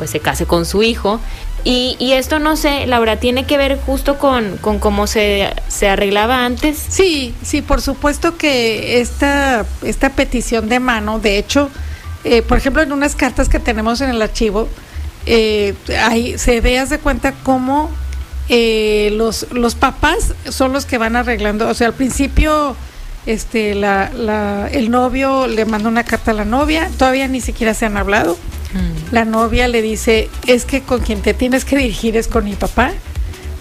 [0.02, 1.20] pues se case con su hijo.
[1.64, 6.44] Y, y, esto no sé, Laura, ¿tiene que ver justo con, cómo se, se, arreglaba
[6.44, 6.84] antes?
[6.90, 11.70] Sí, sí, por supuesto que esta, esta petición de mano, de hecho,
[12.24, 14.68] eh, por ejemplo, en unas cartas que tenemos en el archivo,
[15.28, 17.92] eh, ahí se veas de cuenta cómo
[18.50, 22.76] eh, los, los papás son los que van arreglando, o sea, al principio
[23.26, 27.74] este la, la, el novio le manda una carta a la novia, todavía ni siquiera
[27.74, 28.38] se han hablado
[28.74, 29.14] Mm.
[29.14, 32.56] La novia le dice, es que con quien te tienes que dirigir es con mi
[32.56, 32.92] papá.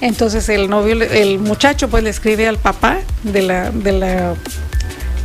[0.01, 4.35] Entonces el novio, el muchacho pues le escribe al papá de la, de la,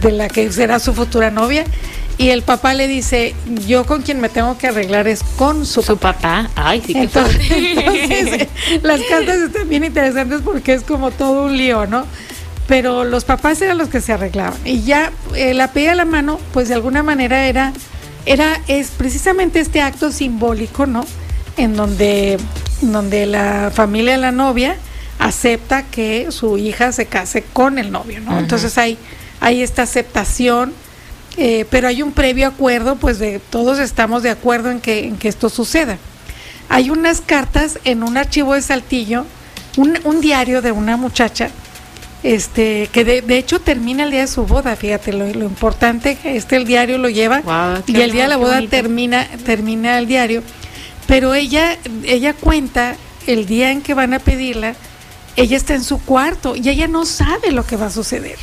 [0.02, 1.64] de la que será su futura novia
[2.18, 3.36] y el papá le dice,
[3.68, 6.50] yo con quien me tengo que arreglar es con su, su papá.
[6.56, 8.48] Ay, sí que entonces, entonces,
[8.84, 12.06] las cartas están bien interesantes porque es como todo un lío, ¿no?
[12.68, 14.60] Pero los papás eran los que se arreglaban.
[14.66, 17.74] Y ya eh, la pedida a la mano, pues de alguna manera era
[18.26, 21.06] era es precisamente este acto simbólico, ¿no?
[21.58, 22.38] En donde,
[22.82, 24.78] donde la familia de la novia
[25.20, 28.38] acepta que su hija se case con el novio, ¿no?
[28.38, 28.98] Entonces hay,
[29.40, 30.74] hay esta aceptación,
[31.38, 35.18] eh, pero hay un previo acuerdo, pues de todos estamos de acuerdo en que, en
[35.18, 35.98] que esto suceda.
[36.68, 39.26] Hay unas cartas en un archivo de Saltillo,
[39.78, 41.50] un, un diario de una muchacha
[42.26, 46.18] este que de, de, hecho termina el día de su boda, fíjate lo, lo importante,
[46.24, 47.44] este el diario lo lleva
[47.86, 50.42] y el día de la boda termina termina el diario,
[51.08, 52.96] pero ella ella cuenta
[53.28, 54.76] el día en que van a pedirla,
[55.36, 58.38] ella está en su cuarto y ella no sabe lo que va a suceder.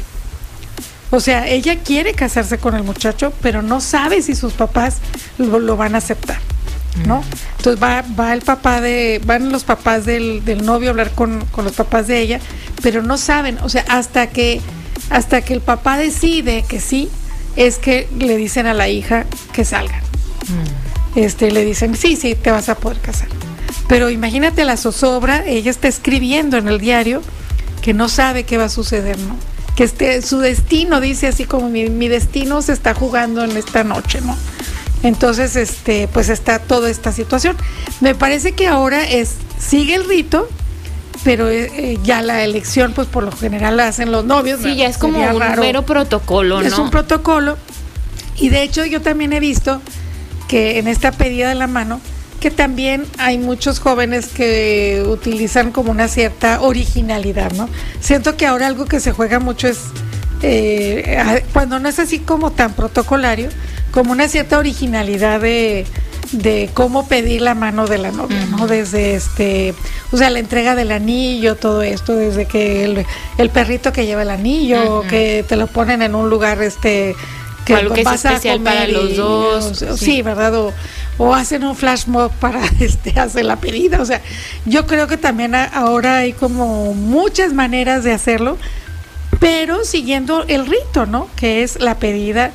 [1.10, 4.98] O sea, ella quiere casarse con el muchacho, pero no sabe si sus papás
[5.38, 6.38] lo, lo van a aceptar.
[7.06, 7.22] ¿No?
[7.58, 11.44] Entonces va, va el papá de, van los papás del, del novio a hablar con,
[11.46, 12.40] con, los papás de ella,
[12.82, 14.60] pero no saben, o sea, hasta que,
[15.10, 17.08] hasta que el papá decide que sí,
[17.56, 20.00] es que le dicen a la hija que salgan.
[20.48, 21.18] Mm.
[21.18, 23.28] Este, le dicen, sí, sí, te vas a poder casar.
[23.88, 27.22] Pero imagínate la zozobra, ella está escribiendo en el diario
[27.82, 29.36] que no sabe qué va a suceder, ¿no?
[29.76, 33.84] Que este, su destino, dice así como mi, mi destino se está jugando en esta
[33.84, 34.36] noche, ¿no?
[35.02, 37.56] Entonces, este, pues está toda esta situación.
[38.00, 40.48] Me parece que ahora es, sigue el rito,
[41.24, 44.60] pero eh, eh, ya la elección, pues por lo general la hacen los novios.
[44.62, 46.66] Sí, ya es como un mero protocolo, ¿no?
[46.66, 47.56] Es un protocolo.
[48.36, 49.82] Y de hecho yo también he visto
[50.48, 52.00] que en esta pedida de la mano,
[52.40, 57.68] que también hay muchos jóvenes que utilizan como una cierta originalidad, ¿no?
[58.00, 59.78] Siento que ahora algo que se juega mucho es,
[60.42, 63.48] eh, cuando no es así como tan protocolario,
[63.92, 65.86] como una cierta originalidad de,
[66.32, 68.66] de cómo pedir la mano de la novia, ¿no?
[68.66, 69.74] Desde este,
[70.10, 72.84] o sea, la entrega del anillo, todo esto, desde que
[73.38, 77.14] el, perrito que lleva el anillo, que te lo ponen en un lugar este
[77.64, 79.84] que, algo que es especial para los dos.
[79.96, 80.22] sí.
[80.22, 80.72] ¿verdad?
[81.18, 84.22] O, hacen un flash mob para este hacer la pedida, o sea,
[84.64, 88.56] yo creo que también ahora hay como muchas maneras de hacerlo,
[89.38, 91.28] pero siguiendo el rito, ¿no?
[91.36, 92.50] Que es la pedida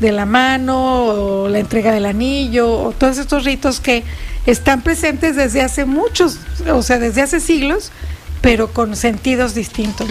[0.00, 4.04] de la mano o la entrega del anillo o todos estos ritos que
[4.46, 6.38] están presentes desde hace muchos,
[6.72, 7.90] o sea, desde hace siglos,
[8.40, 10.08] pero con sentidos distintos.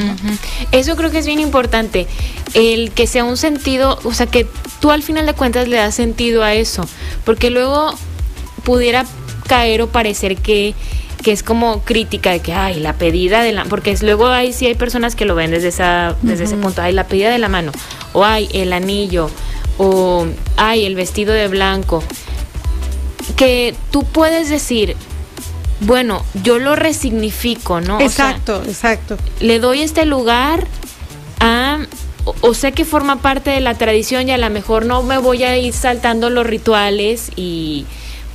[0.72, 2.08] Eso creo que es bien importante,
[2.54, 4.46] el que sea un sentido, o sea, que
[4.80, 6.88] tú al final de cuentas le das sentido a eso,
[7.24, 7.96] porque luego
[8.64, 9.06] pudiera
[9.48, 10.76] caer o parecer que
[11.24, 14.54] que es como crítica de que ay la pedida de la porque es, luego hay
[14.54, 17.40] sí hay personas que lo ven desde esa desde ese punto ay la pedida de
[17.40, 17.72] la mano
[18.14, 19.30] o ay el anillo
[19.78, 20.26] o
[20.56, 22.04] ay, el vestido de blanco,
[23.36, 24.96] que tú puedes decir,
[25.82, 28.00] bueno, yo lo resignifico, ¿no?
[28.02, 29.18] Exacto, exacto.
[29.40, 30.66] Le doy este lugar
[31.40, 31.80] a
[32.42, 35.44] o, sé que forma parte de la tradición y a lo mejor no me voy
[35.44, 37.86] a ir saltando los rituales y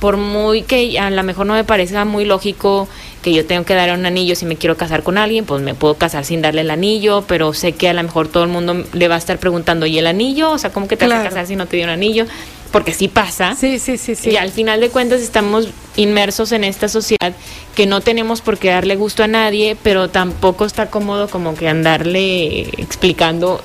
[0.03, 2.89] por muy que a lo mejor no me parezca muy lógico
[3.21, 5.75] que yo tengo que dar un anillo si me quiero casar con alguien, pues me
[5.75, 8.83] puedo casar sin darle el anillo, pero sé que a lo mejor todo el mundo
[8.91, 10.51] le va a estar preguntando, ¿y el anillo?
[10.51, 12.25] O sea, ¿cómo que te vas a casar si no te dio un anillo?
[12.73, 13.55] Porque sí pasa.
[13.55, 14.31] Sí, sí, sí, sí.
[14.31, 17.33] Y al final de cuentas estamos inmersos en esta sociedad
[17.73, 21.69] que no tenemos por qué darle gusto a nadie, pero tampoco está cómodo como que
[21.69, 23.63] andarle explicando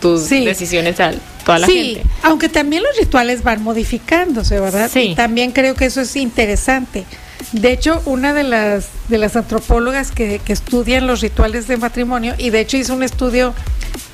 [0.00, 1.12] tus decisiones a
[1.48, 4.90] toda la sí, aunque también los rituales van modificándose, ¿verdad?
[4.92, 5.14] Sí.
[5.16, 7.06] también creo que eso es interesante
[7.52, 12.50] de hecho, una de las, de las antropólogas que, estudian los rituales de matrimonio, y
[12.50, 13.54] de hecho hizo un estudio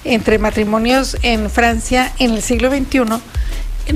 [0.05, 3.01] entre matrimonios en Francia en el siglo XXI,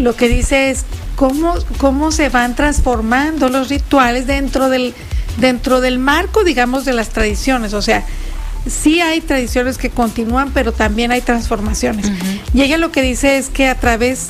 [0.02, 0.84] lo que dice es
[1.14, 4.94] cómo, cómo se van transformando los rituales dentro del,
[5.38, 7.74] dentro del marco, digamos, de las tradiciones.
[7.74, 8.04] O sea,
[8.66, 12.10] sí hay tradiciones que continúan, pero también hay transformaciones.
[12.54, 14.28] Y ella lo que dice es que a través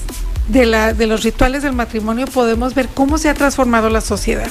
[0.48, 4.50] de, la, de los rituales del matrimonio podemos ver cómo se ha transformado la sociedad.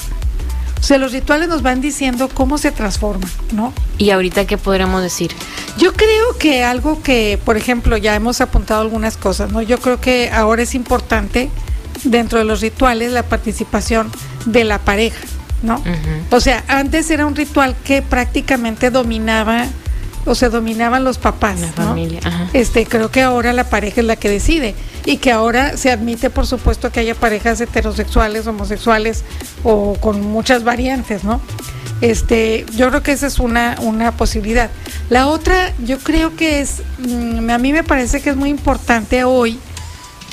[0.80, 3.72] O sea, los rituales nos van diciendo cómo se transforma, ¿no?
[3.98, 5.32] ¿Y ahorita qué podríamos decir?
[5.76, 9.60] Yo creo que algo que, por ejemplo, ya hemos apuntado algunas cosas, ¿no?
[9.60, 11.50] Yo creo que ahora es importante
[12.04, 14.10] dentro de los rituales la participación
[14.46, 15.18] de la pareja,
[15.62, 15.82] ¿no?
[16.30, 19.66] O sea, antes era un ritual que prácticamente dominaba
[20.24, 22.20] o se dominaban los papás, la familia.
[22.52, 24.74] Este, creo que ahora la pareja es la que decide
[25.06, 29.24] y que ahora se admite, por supuesto, que haya parejas heterosexuales, homosexuales
[29.64, 31.40] o con muchas variantes, ¿no?
[32.00, 34.70] Este, yo creo que esa es una, una posibilidad.
[35.08, 39.24] La otra, yo creo que es, mm, a mí me parece que es muy importante
[39.24, 39.58] hoy,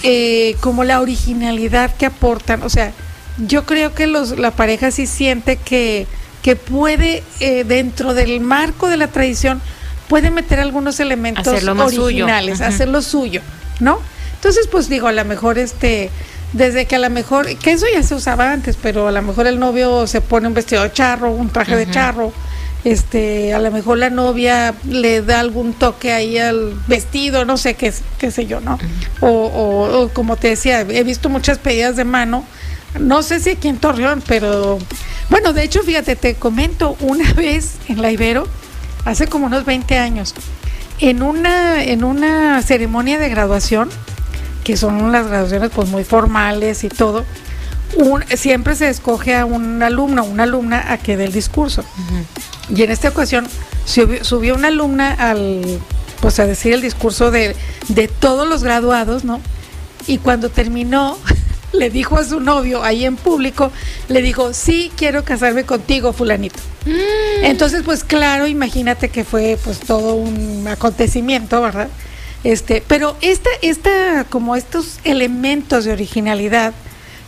[0.03, 2.61] eh, como la originalidad que aportan.
[2.63, 2.91] O sea,
[3.37, 6.07] yo creo que los, la pareja sí siente que,
[6.41, 9.61] que puede, eh, dentro del marco de la tradición,
[10.07, 13.41] puede meter algunos elementos originales, hacerlo suyo,
[13.79, 13.99] ¿no?
[14.35, 16.11] Entonces, pues digo, a lo mejor este,
[16.53, 19.47] desde que a lo mejor, que eso ya se usaba antes, pero a lo mejor
[19.47, 22.31] el novio se pone un vestido de charro, un traje de charro,
[22.83, 27.73] este, a lo mejor la novia le da algún toque ahí al vestido, no sé
[27.73, 28.77] qué, qué sé yo, ¿no?
[29.21, 32.45] o, o, como te decía, he visto muchas pedidas de mano,
[32.99, 34.79] no sé si aquí en Torreón, pero
[35.29, 38.47] bueno, de hecho, fíjate, te comento una vez en la Ibero,
[39.05, 40.33] hace como unos 20 años,
[40.99, 43.89] en una, en una ceremonia de graduación,
[44.63, 47.23] que son las graduaciones pues muy formales y todo,
[48.35, 51.83] siempre se escoge a un alumno o una alumna a que dé el discurso.
[52.69, 53.47] Y en esta ocasión
[53.85, 55.79] subió, una alumna al,
[56.21, 57.55] pues a decir el discurso de,
[57.89, 59.39] de todos los graduados, ¿no?
[60.07, 61.17] Y cuando terminó,
[61.77, 63.71] le dijo a su novio ahí en público,
[64.07, 66.59] le dijo, sí, quiero casarme contigo, fulanito.
[66.85, 67.45] Mm.
[67.45, 71.89] Entonces, pues claro, imagínate que fue pues todo un acontecimiento, ¿verdad?
[72.43, 76.73] Este, pero esta, esta, como estos elementos de originalidad,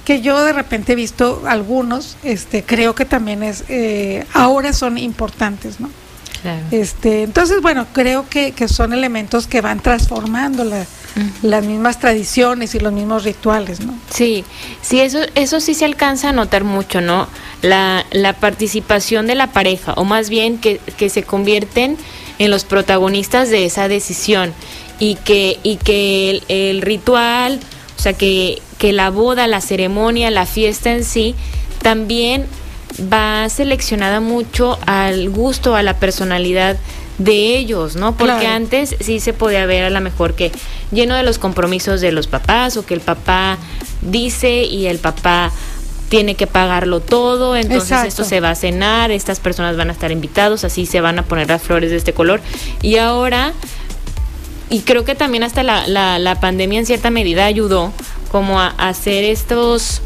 [0.06, 4.98] que yo de repente he visto algunos, este, creo que también es, eh, ahora son
[4.98, 5.90] importantes, ¿no?
[6.72, 10.86] Este, entonces, bueno, creo que, que, son elementos que van transformando la,
[11.42, 13.94] las mismas tradiciones y los mismos rituales, ¿no?
[14.10, 14.44] Sí,
[14.82, 17.28] sí, eso, eso sí se alcanza a notar mucho, ¿no?
[17.62, 21.98] La, la participación de la pareja, o más bien que, que se convierten
[22.40, 24.54] en los protagonistas de esa decisión
[25.00, 27.60] y que, y que el, el ritual,
[27.98, 31.36] o sea, que, que la boda, la ceremonia, la fiesta en sí,
[31.82, 32.46] también
[33.12, 36.78] va seleccionada mucho al gusto, a la personalidad
[37.18, 38.16] de ellos, ¿no?
[38.16, 38.56] Porque Claro.
[38.56, 40.52] antes sí se podía ver a lo mejor que
[40.92, 43.58] lleno de los compromisos de los papás o que el papá
[44.02, 45.52] dice y el papá
[46.10, 48.08] tiene que pagarlo todo, entonces Exacto.
[48.08, 51.24] esto se va a cenar, estas personas van a estar invitados, así se van a
[51.24, 52.40] poner las flores de este color.
[52.82, 53.52] Y ahora,
[54.70, 57.92] y creo que también hasta la, la, la pandemia en cierta medida ayudó
[58.32, 60.02] como a, a hacer estos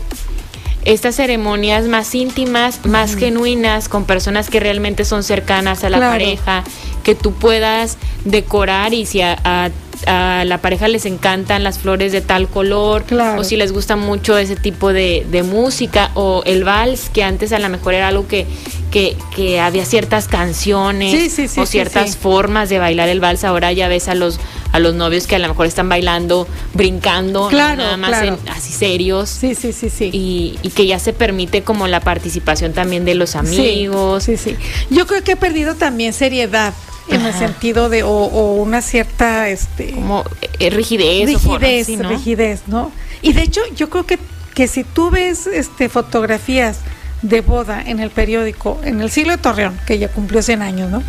[0.84, 6.14] estas ceremonias más íntimas, más genuinas, con personas que realmente son cercanas a la Claro.
[6.14, 6.64] pareja,
[7.04, 9.70] que tú puedas decorar y si a, a-
[10.08, 13.40] a la pareja les encantan las flores de tal color, Claro.
[13.40, 17.52] o si les gusta mucho ese tipo de, de música, o el vals, que antes
[17.54, 18.48] a lo mejor era algo que,
[18.90, 23.44] que, que había ciertas canciones Sí, sí, sí, o ciertas formas de bailar el vals,
[23.44, 24.40] ahora ya ves a los
[24.72, 27.50] a los novios que a lo mejor están bailando, brincando.
[27.50, 28.40] Claro, nada más claro.
[28.44, 30.10] en- así serios Sí, sí, sí, sí.
[30.14, 34.24] y, y que ya se permite como la participación también de los amigos.
[34.24, 34.56] Sí, sí.
[34.90, 36.74] Yo creo que he perdido también seriedad
[37.08, 40.24] en el sentido de, o, o una cierta, este, Como
[40.60, 42.10] eh, rigidez, o forma rigidez, así, ¿no?
[42.10, 42.92] rigidez, ¿no?
[43.22, 44.20] Y de hecho, yo creo que,
[44.54, 46.80] que si tú ves este, fotografías
[47.22, 50.90] de boda en el periódico, en el siglo de Torreón, que ya cumplió 100 años,
[50.90, 51.04] ¿no?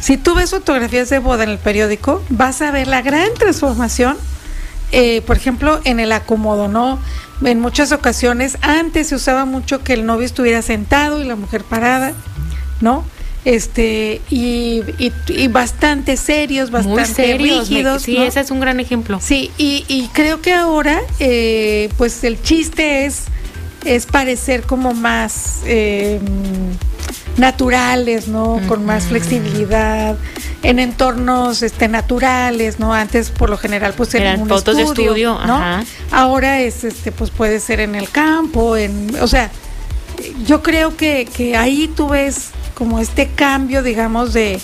[0.00, 4.16] Si tú ves fotografías de boda en el periódico, vas a ver la gran transformación,
[4.92, 6.98] eh, por ejemplo, en el acomodo, ¿no?
[7.42, 11.64] En muchas ocasiones, antes se usaba mucho que el novio estuviera sentado y la mujer
[11.64, 12.12] parada,
[12.80, 13.04] ¿no?
[13.44, 17.70] Este, y, y, y bastante serios, bastante Muy serios.
[17.70, 18.02] me- rígidos.
[18.02, 18.22] sí, ¿no?
[18.24, 19.18] ese es un gran ejemplo.
[19.20, 23.24] Sí, y, y creo que ahora, eh, pues el chiste es,
[23.84, 26.20] es parecer como más eh,
[27.36, 28.60] naturales, ¿no?
[28.68, 30.16] Con más flexibilidad,
[30.62, 32.94] en entornos este, naturales, ¿no?
[32.94, 35.56] Antes, por lo general, pues Eran un fotos de estudio, estudio, ¿no?
[35.56, 35.84] ajá.
[36.12, 39.50] Ahora es, este, pues puede ser en el campo, en, o sea,
[40.46, 44.60] yo creo que, que ahí tú ves como este cambio, digamos, de,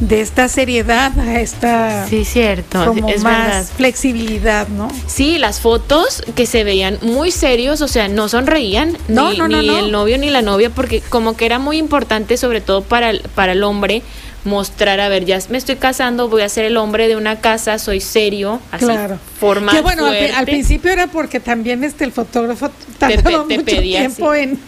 [0.00, 2.84] de esta seriedad a esta Sí, cierto.
[2.86, 3.64] como es más verdad.
[3.76, 4.88] flexibilidad, ¿no?
[5.06, 9.48] Sí, las fotos que se veían muy serios, o sea, no sonreían No, ni, no,
[9.48, 12.82] no, ni el novio ni la novia, porque como que era muy importante, sobre todo
[12.82, 14.02] para el, para el hombre,
[14.44, 17.78] mostrar, a ver, ya me estoy casando, voy a ser el hombre de una casa,
[17.78, 19.18] soy serio, así, Claro.
[19.40, 24.00] formal, que bueno, al, principio era porque también este el fotógrafo tardaba te mucho pedía,
[24.00, 24.58] tiempo en,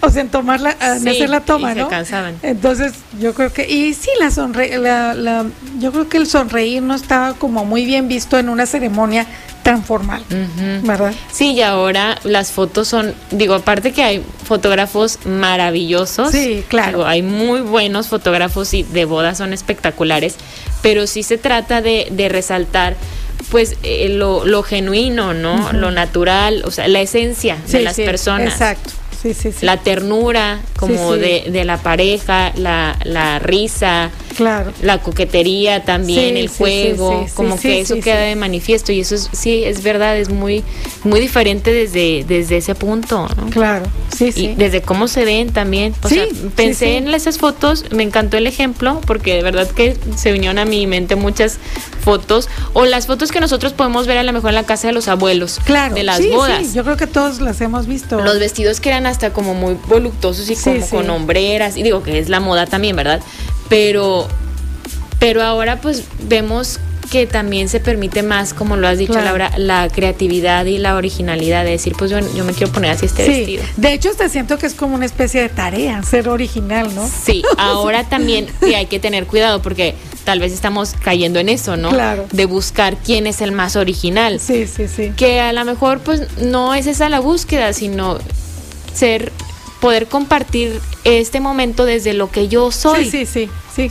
[0.00, 1.88] o sea, en tomar la, en Sí, hacer la toma, y se ¿no?
[1.88, 2.36] cansaban.
[2.42, 5.46] Entonces, yo creo que y sí la sonre la, la
[5.78, 9.26] yo creo que el sonreír no estaba como muy bien visto en una ceremonia
[9.62, 10.22] tan formal.
[10.82, 11.14] ¿verdad?
[11.32, 16.30] Sí, y ahora las fotos son, digo, aparte que hay fotógrafos maravillosos.
[16.32, 16.98] Sí, claro.
[16.98, 20.36] digo, hay muy buenos fotógrafos y de bodas son espectaculares,
[20.82, 22.96] pero sí se trata de, de resaltar
[23.50, 25.72] pues eh, lo, lo genuino, ¿no?
[25.72, 28.52] Lo natural, o sea, la esencia de las sí, personas.
[28.52, 28.90] Exacto.
[29.20, 29.66] Sí, sí, sí.
[29.66, 31.14] La ternura como.
[31.14, 34.72] De, de la pareja, la, la risa, claro.
[34.82, 38.92] la coquetería también, Sí, el sí, juego, sí, sí, como que eso queda de manifiesto
[38.92, 40.62] y eso es, sí, es verdad, es muy,
[41.04, 43.50] muy diferente desde, desde ese punto, ¿no?
[43.50, 43.86] Claro.
[44.16, 44.54] Sí, Y sí.
[44.56, 45.94] desde cómo se ven también.
[46.02, 46.26] O Sí, sea,
[46.56, 50.64] pensé en esas fotos, me encantó el ejemplo, porque de verdad que se vinieron a
[50.64, 51.58] mi mente muchas
[52.02, 52.48] fotos.
[52.72, 55.08] O las fotos que nosotros podemos ver a lo mejor en la casa de los
[55.08, 55.58] abuelos.
[55.64, 55.94] Claro.
[55.94, 56.66] De las bodas.
[56.66, 58.20] sí, yo creo que todos las hemos visto.
[58.20, 62.18] Los vestidos que eran hasta como muy voluptuosos y como con hombreras, y digo que
[62.18, 63.20] es la moda también, ¿verdad?
[63.70, 64.28] Pero,
[65.18, 66.78] pero ahora pues vemos
[67.10, 69.38] que también se permite más, como lo has dicho Claro.
[69.38, 73.06] Laura, la creatividad y la originalidad de decir, pues yo, yo me quiero poner así
[73.06, 73.32] este sí.
[73.32, 73.64] vestido.
[73.76, 77.08] De hecho, hasta siento que es como una especie de tarea, ser original, ¿no?
[77.08, 81.76] Sí, ahora también sí hay que tener cuidado porque tal vez estamos cayendo en eso,
[81.76, 81.90] ¿no?
[81.90, 82.26] Claro.
[82.30, 84.38] De buscar quién es el más original.
[84.38, 85.12] Sí, sí, sí.
[85.16, 88.18] que a lo mejor pues no es esa la búsqueda, sino
[88.94, 89.32] ser
[89.80, 93.04] poder compartir este momento desde lo que yo soy.
[93.10, 93.90] Sí, sí, sí, sí.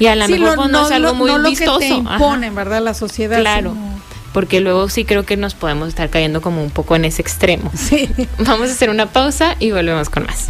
[0.00, 1.78] Y a lo Sí, mejor pues, no, es algo muy no lo vistoso.
[1.78, 2.80] que te imponen, ¿verdad?
[2.82, 3.40] La sociedad.
[3.40, 3.72] Claro.
[3.72, 3.98] sino-
[4.32, 7.70] Porque luego sí creo que nos podemos estar cayendo como un poco en ese extremo.
[7.76, 8.08] Sí.
[8.38, 10.48] Vamos a hacer una pausa y volvemos con más.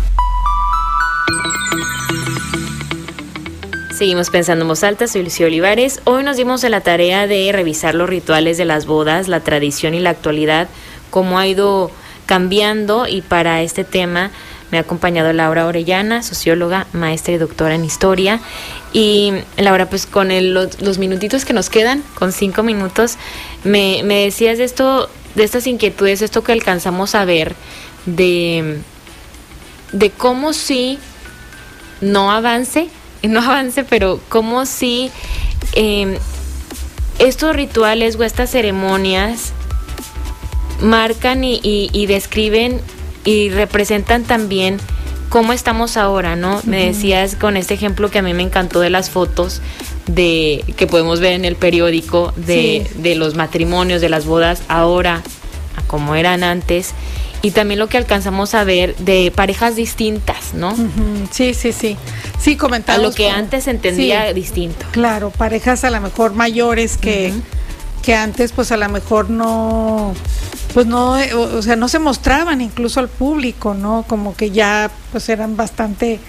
[3.96, 6.00] Seguimos pensando en voz alta, soy Lucía Olivares.
[6.04, 9.92] Hoy nos dimos a la tarea de revisar los rituales de las bodas, la tradición
[9.94, 10.68] y la actualidad,
[11.10, 11.90] cómo ha ido
[12.26, 14.30] cambiando y para este tema
[14.70, 18.40] me ha acompañado Laura Orellana, socióloga, maestra y doctora en historia.
[18.92, 23.16] Y Laura, pues con los, minutitos que nos quedan, con cinco minutos,
[23.64, 27.54] me, decías de esto, de estas inquietudes, esto que alcanzamos a ver,
[28.06, 28.78] de,
[29.92, 30.98] de cómo si
[32.00, 32.88] no avance,
[33.22, 35.10] no avance, pero cómo si
[35.74, 36.16] em,
[37.18, 39.52] estos rituales o estas ceremonias
[40.80, 42.80] marcan y describen
[43.28, 44.78] y representan también
[45.28, 46.62] cómo estamos ahora, ¿no?
[46.64, 49.60] Me decías con este ejemplo que a mí me encantó de las fotos
[50.06, 55.22] de que podemos ver en el periódico de, de los matrimonios, de las bodas ahora
[55.76, 56.94] a como eran antes
[57.42, 60.74] y también lo que alcanzamos a ver de parejas distintas, ¿no?
[61.30, 61.98] Sí, sí, sí.
[62.40, 63.00] Sí, comentamos.
[63.00, 64.86] A lo que antes se entendía distinto.
[64.92, 67.34] Claro, parejas a lo mejor mayores que,
[68.02, 70.14] que antes pues a lo mejor no
[70.78, 74.04] pues no, o, sea, no se mostraban incluso al público, ¿no?
[74.06, 76.20] Como que ya pues eran bastante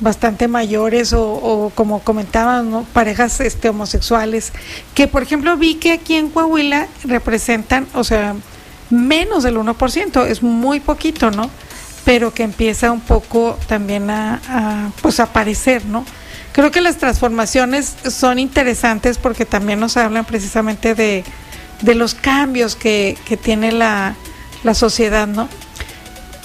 [0.00, 4.52] bastante mayores o, como comentaban, parejas este homosexuales,
[4.94, 8.34] que por ejemplo vi que aquí en Coahuila representan, o sea,
[8.90, 11.48] menos del 1%, es muy poquito, ¿no?
[12.04, 16.04] Pero que empieza un poco también a, a pues aparecer, ¿no?
[16.52, 21.24] Creo que las transformaciones son interesantes porque también nos hablan precisamente de,
[21.82, 24.14] de los cambios que, tiene la,
[24.74, 25.48] sociedad, ¿no?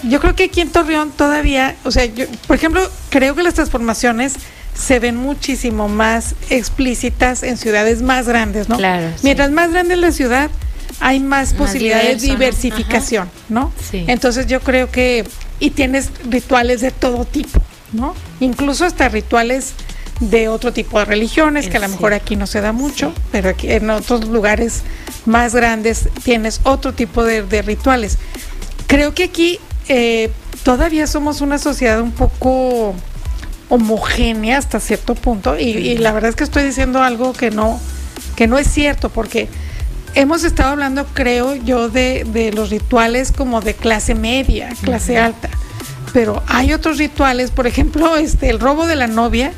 [0.03, 3.53] Yo creo que aquí en Torreón todavía, o sea, yo, por ejemplo, creo que las
[3.55, 4.33] transformaciones
[4.73, 8.77] se ven muchísimo más explícitas en ciudades más grandes, ¿no?
[8.77, 9.07] Claro.
[9.23, 10.49] Mientras más grande es la ciudad,
[10.99, 13.73] hay más, posibilidades de diversificación, ¿no?
[13.89, 14.05] Sí.
[14.07, 15.25] Entonces yo creo que,
[15.59, 17.59] y tienes rituales de todo tipo,
[17.91, 18.15] ¿no?
[18.39, 19.73] Incluso hasta rituales
[20.21, 23.49] de otro tipo de religiones, que a lo mejor aquí no se da mucho, pero
[23.49, 24.83] aquí en otros lugares
[25.25, 28.17] más grandes tienes otro tipo de, rituales.
[28.87, 29.59] Creo que aquí
[29.89, 30.31] eh,
[30.63, 32.93] todavía somos una sociedad un poco
[33.69, 37.79] homogénea hasta cierto punto y, la verdad es que estoy diciendo algo que no
[38.35, 39.47] que no es cierto porque
[40.13, 45.49] hemos estado hablando creo yo de, de los rituales como de clase media clase alta
[46.11, 49.53] pero hay otros rituales por ejemplo este el robo de la novia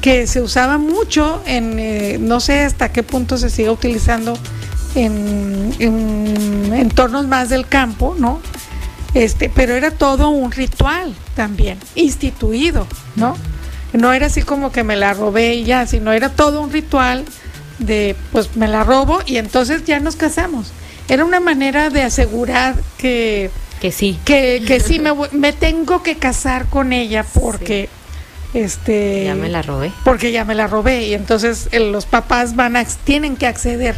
[0.00, 4.38] que se usaba mucho en eh, no sé hasta qué punto se sigue utilizando
[4.94, 8.40] en, entornos más del campo, ¿no?
[9.14, 13.36] Este, pero era todo un ritual también, instituido, ¿no?
[13.92, 17.24] No era así como que me la robé y ya, sino era todo un ritual
[17.78, 20.72] de, pues me la robo y entonces ya nos casamos.
[21.08, 23.50] Era una manera de asegurar que...
[23.80, 24.18] Que sí.
[24.24, 27.88] Que, que sí, me, me tengo que casar con ella porque...
[28.54, 29.92] Este, ya me la robé.
[30.04, 33.96] Porque ya me la robé y entonces los papás van a, tienen que acceder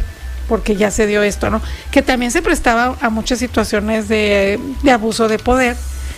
[0.49, 1.61] porque ya se dio esto, ¿no?
[1.91, 4.59] Que también se prestaba a muchas situaciones de,
[4.91, 5.77] abuso de poder,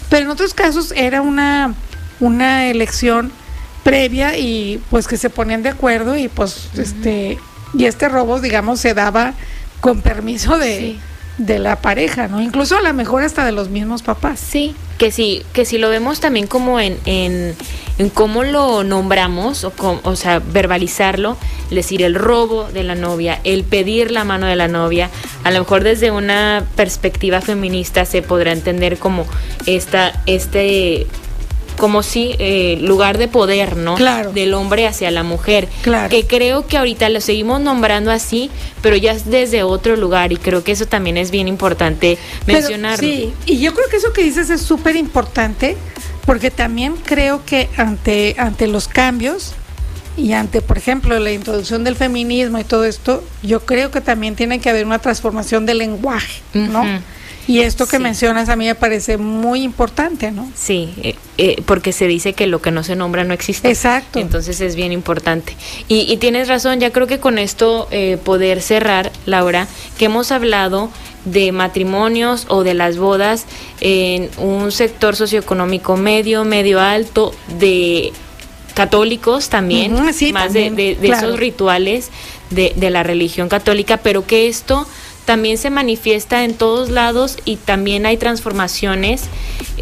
[0.10, 1.76] pero en otros casos era una,
[2.22, 3.32] una elección
[3.84, 7.40] previa y pues que se ponían de acuerdo y pues este
[7.74, 9.34] y este robo digamos se daba
[9.80, 10.98] con permiso de,
[11.46, 12.42] de la pareja, ¿no?
[12.42, 14.40] Incluso a lo mejor hasta de los mismos papás.
[14.40, 17.56] Sí, que sí, que si lo vemos también como en, en,
[17.98, 19.74] en cómo lo nombramos, o,
[20.04, 21.38] o sea, verbalizarlo,
[21.72, 25.10] decir el robo de la novia, el pedir la mano de la novia,
[25.44, 29.26] a lo mejor desde una perspectiva feminista se podrá entender como
[29.66, 31.08] esta, este
[31.82, 33.96] como si eh, lugar de poder, ¿no?
[33.96, 34.34] Claro.
[34.34, 35.68] Del hombre hacia la mujer.
[35.82, 36.10] Claro.
[36.10, 38.52] Que creo que ahorita lo seguimos nombrando así,
[38.84, 43.00] pero ya es desde otro lugar y creo que eso también es bien importante mencionarlo.
[43.00, 45.76] sí, y yo creo que eso que dices es súper importante
[46.28, 49.56] porque también creo que ante, ante los cambios
[50.16, 54.36] y ante, por ejemplo, la introducción del feminismo y todo esto, yo creo que también
[54.36, 56.84] tiene que haber una transformación del lenguaje, ¿no?
[57.48, 60.50] Y esto que mencionas a mí me parece muy importante, ¿no?
[60.56, 63.70] Sí, eh, eh, porque se dice que lo que no se nombra no existe.
[63.70, 64.20] Exacto.
[64.20, 65.56] Entonces es bien importante.
[65.88, 69.68] Y, tienes razón, ya creo que con esto eh, poder cerrar, Laura,
[69.98, 70.90] que hemos hablado
[71.26, 73.46] de matrimonios o de las bodas
[73.80, 78.12] en un sector socioeconómico medio, medio alto, de
[78.74, 82.10] católicos también, más de, esos rituales
[82.50, 84.88] de, de la religión católica, pero que esto
[85.26, 89.24] también se manifiesta en todos lados y también hay transformaciones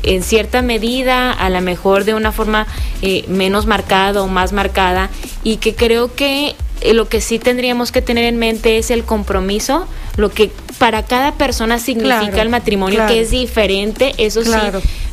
[0.03, 2.67] en cierta medida, a lo mejor de una forma
[3.01, 5.09] eh, menos marcada o más marcada,
[5.43, 9.03] y que creo que eh, lo que sí tendríamos que tener en mente es el
[9.03, 14.51] compromiso, lo que para cada persona significa el matrimonio, que es diferente, eso sí,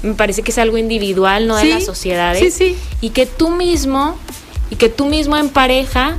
[0.02, 2.60] me parece que es algo individual, no de las sociedades,
[3.00, 4.16] y que tú mismo,
[4.70, 6.16] y que tú mismo en pareja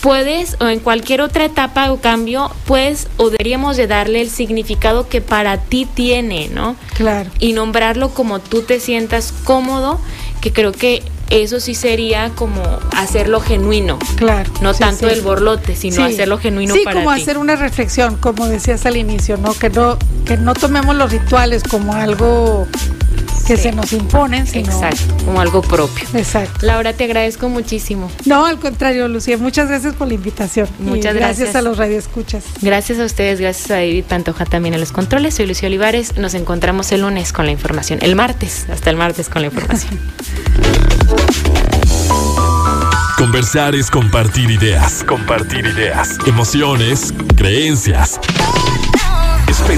[0.00, 5.08] puedes o en cualquier otra etapa o cambio, pues o deberíamos de darle el significado
[5.08, 6.76] que para ti tiene, ¿no?
[6.94, 7.30] Claro.
[7.38, 10.00] Y nombrarlo como tú te sientas cómodo,
[10.40, 12.62] que creo que eso sí sería como
[12.96, 13.98] hacerlo genuino.
[14.16, 14.52] Claro.
[14.60, 18.84] No tanto el borlote, sino hacerlo genuino para Sí, como hacer una reflexión, como decías
[18.86, 19.54] al inicio, ¿no?
[19.54, 22.66] Que no que no tomemos los rituales como algo
[23.46, 24.72] que se nos imponen, sino...
[24.72, 26.06] Exacto, como algo propio.
[26.14, 26.66] Exacto.
[26.66, 28.10] Laura, te agradezco muchísimo.
[28.24, 30.66] No, al contrario, Lucía, muchas gracias por la invitación.
[30.78, 31.38] Muchas gracias.
[31.38, 32.44] Gracias a los radioescuchas.
[32.62, 35.34] Gracias a ustedes, gracias a David Pantoja también a los controles.
[35.34, 39.28] Soy Lucía Olivares, nos encontramos el lunes con la información, el martes, hasta el martes
[39.28, 39.98] con la información.
[43.18, 48.20] Conversar es compartir ideas, compartir ideas, emociones, creencias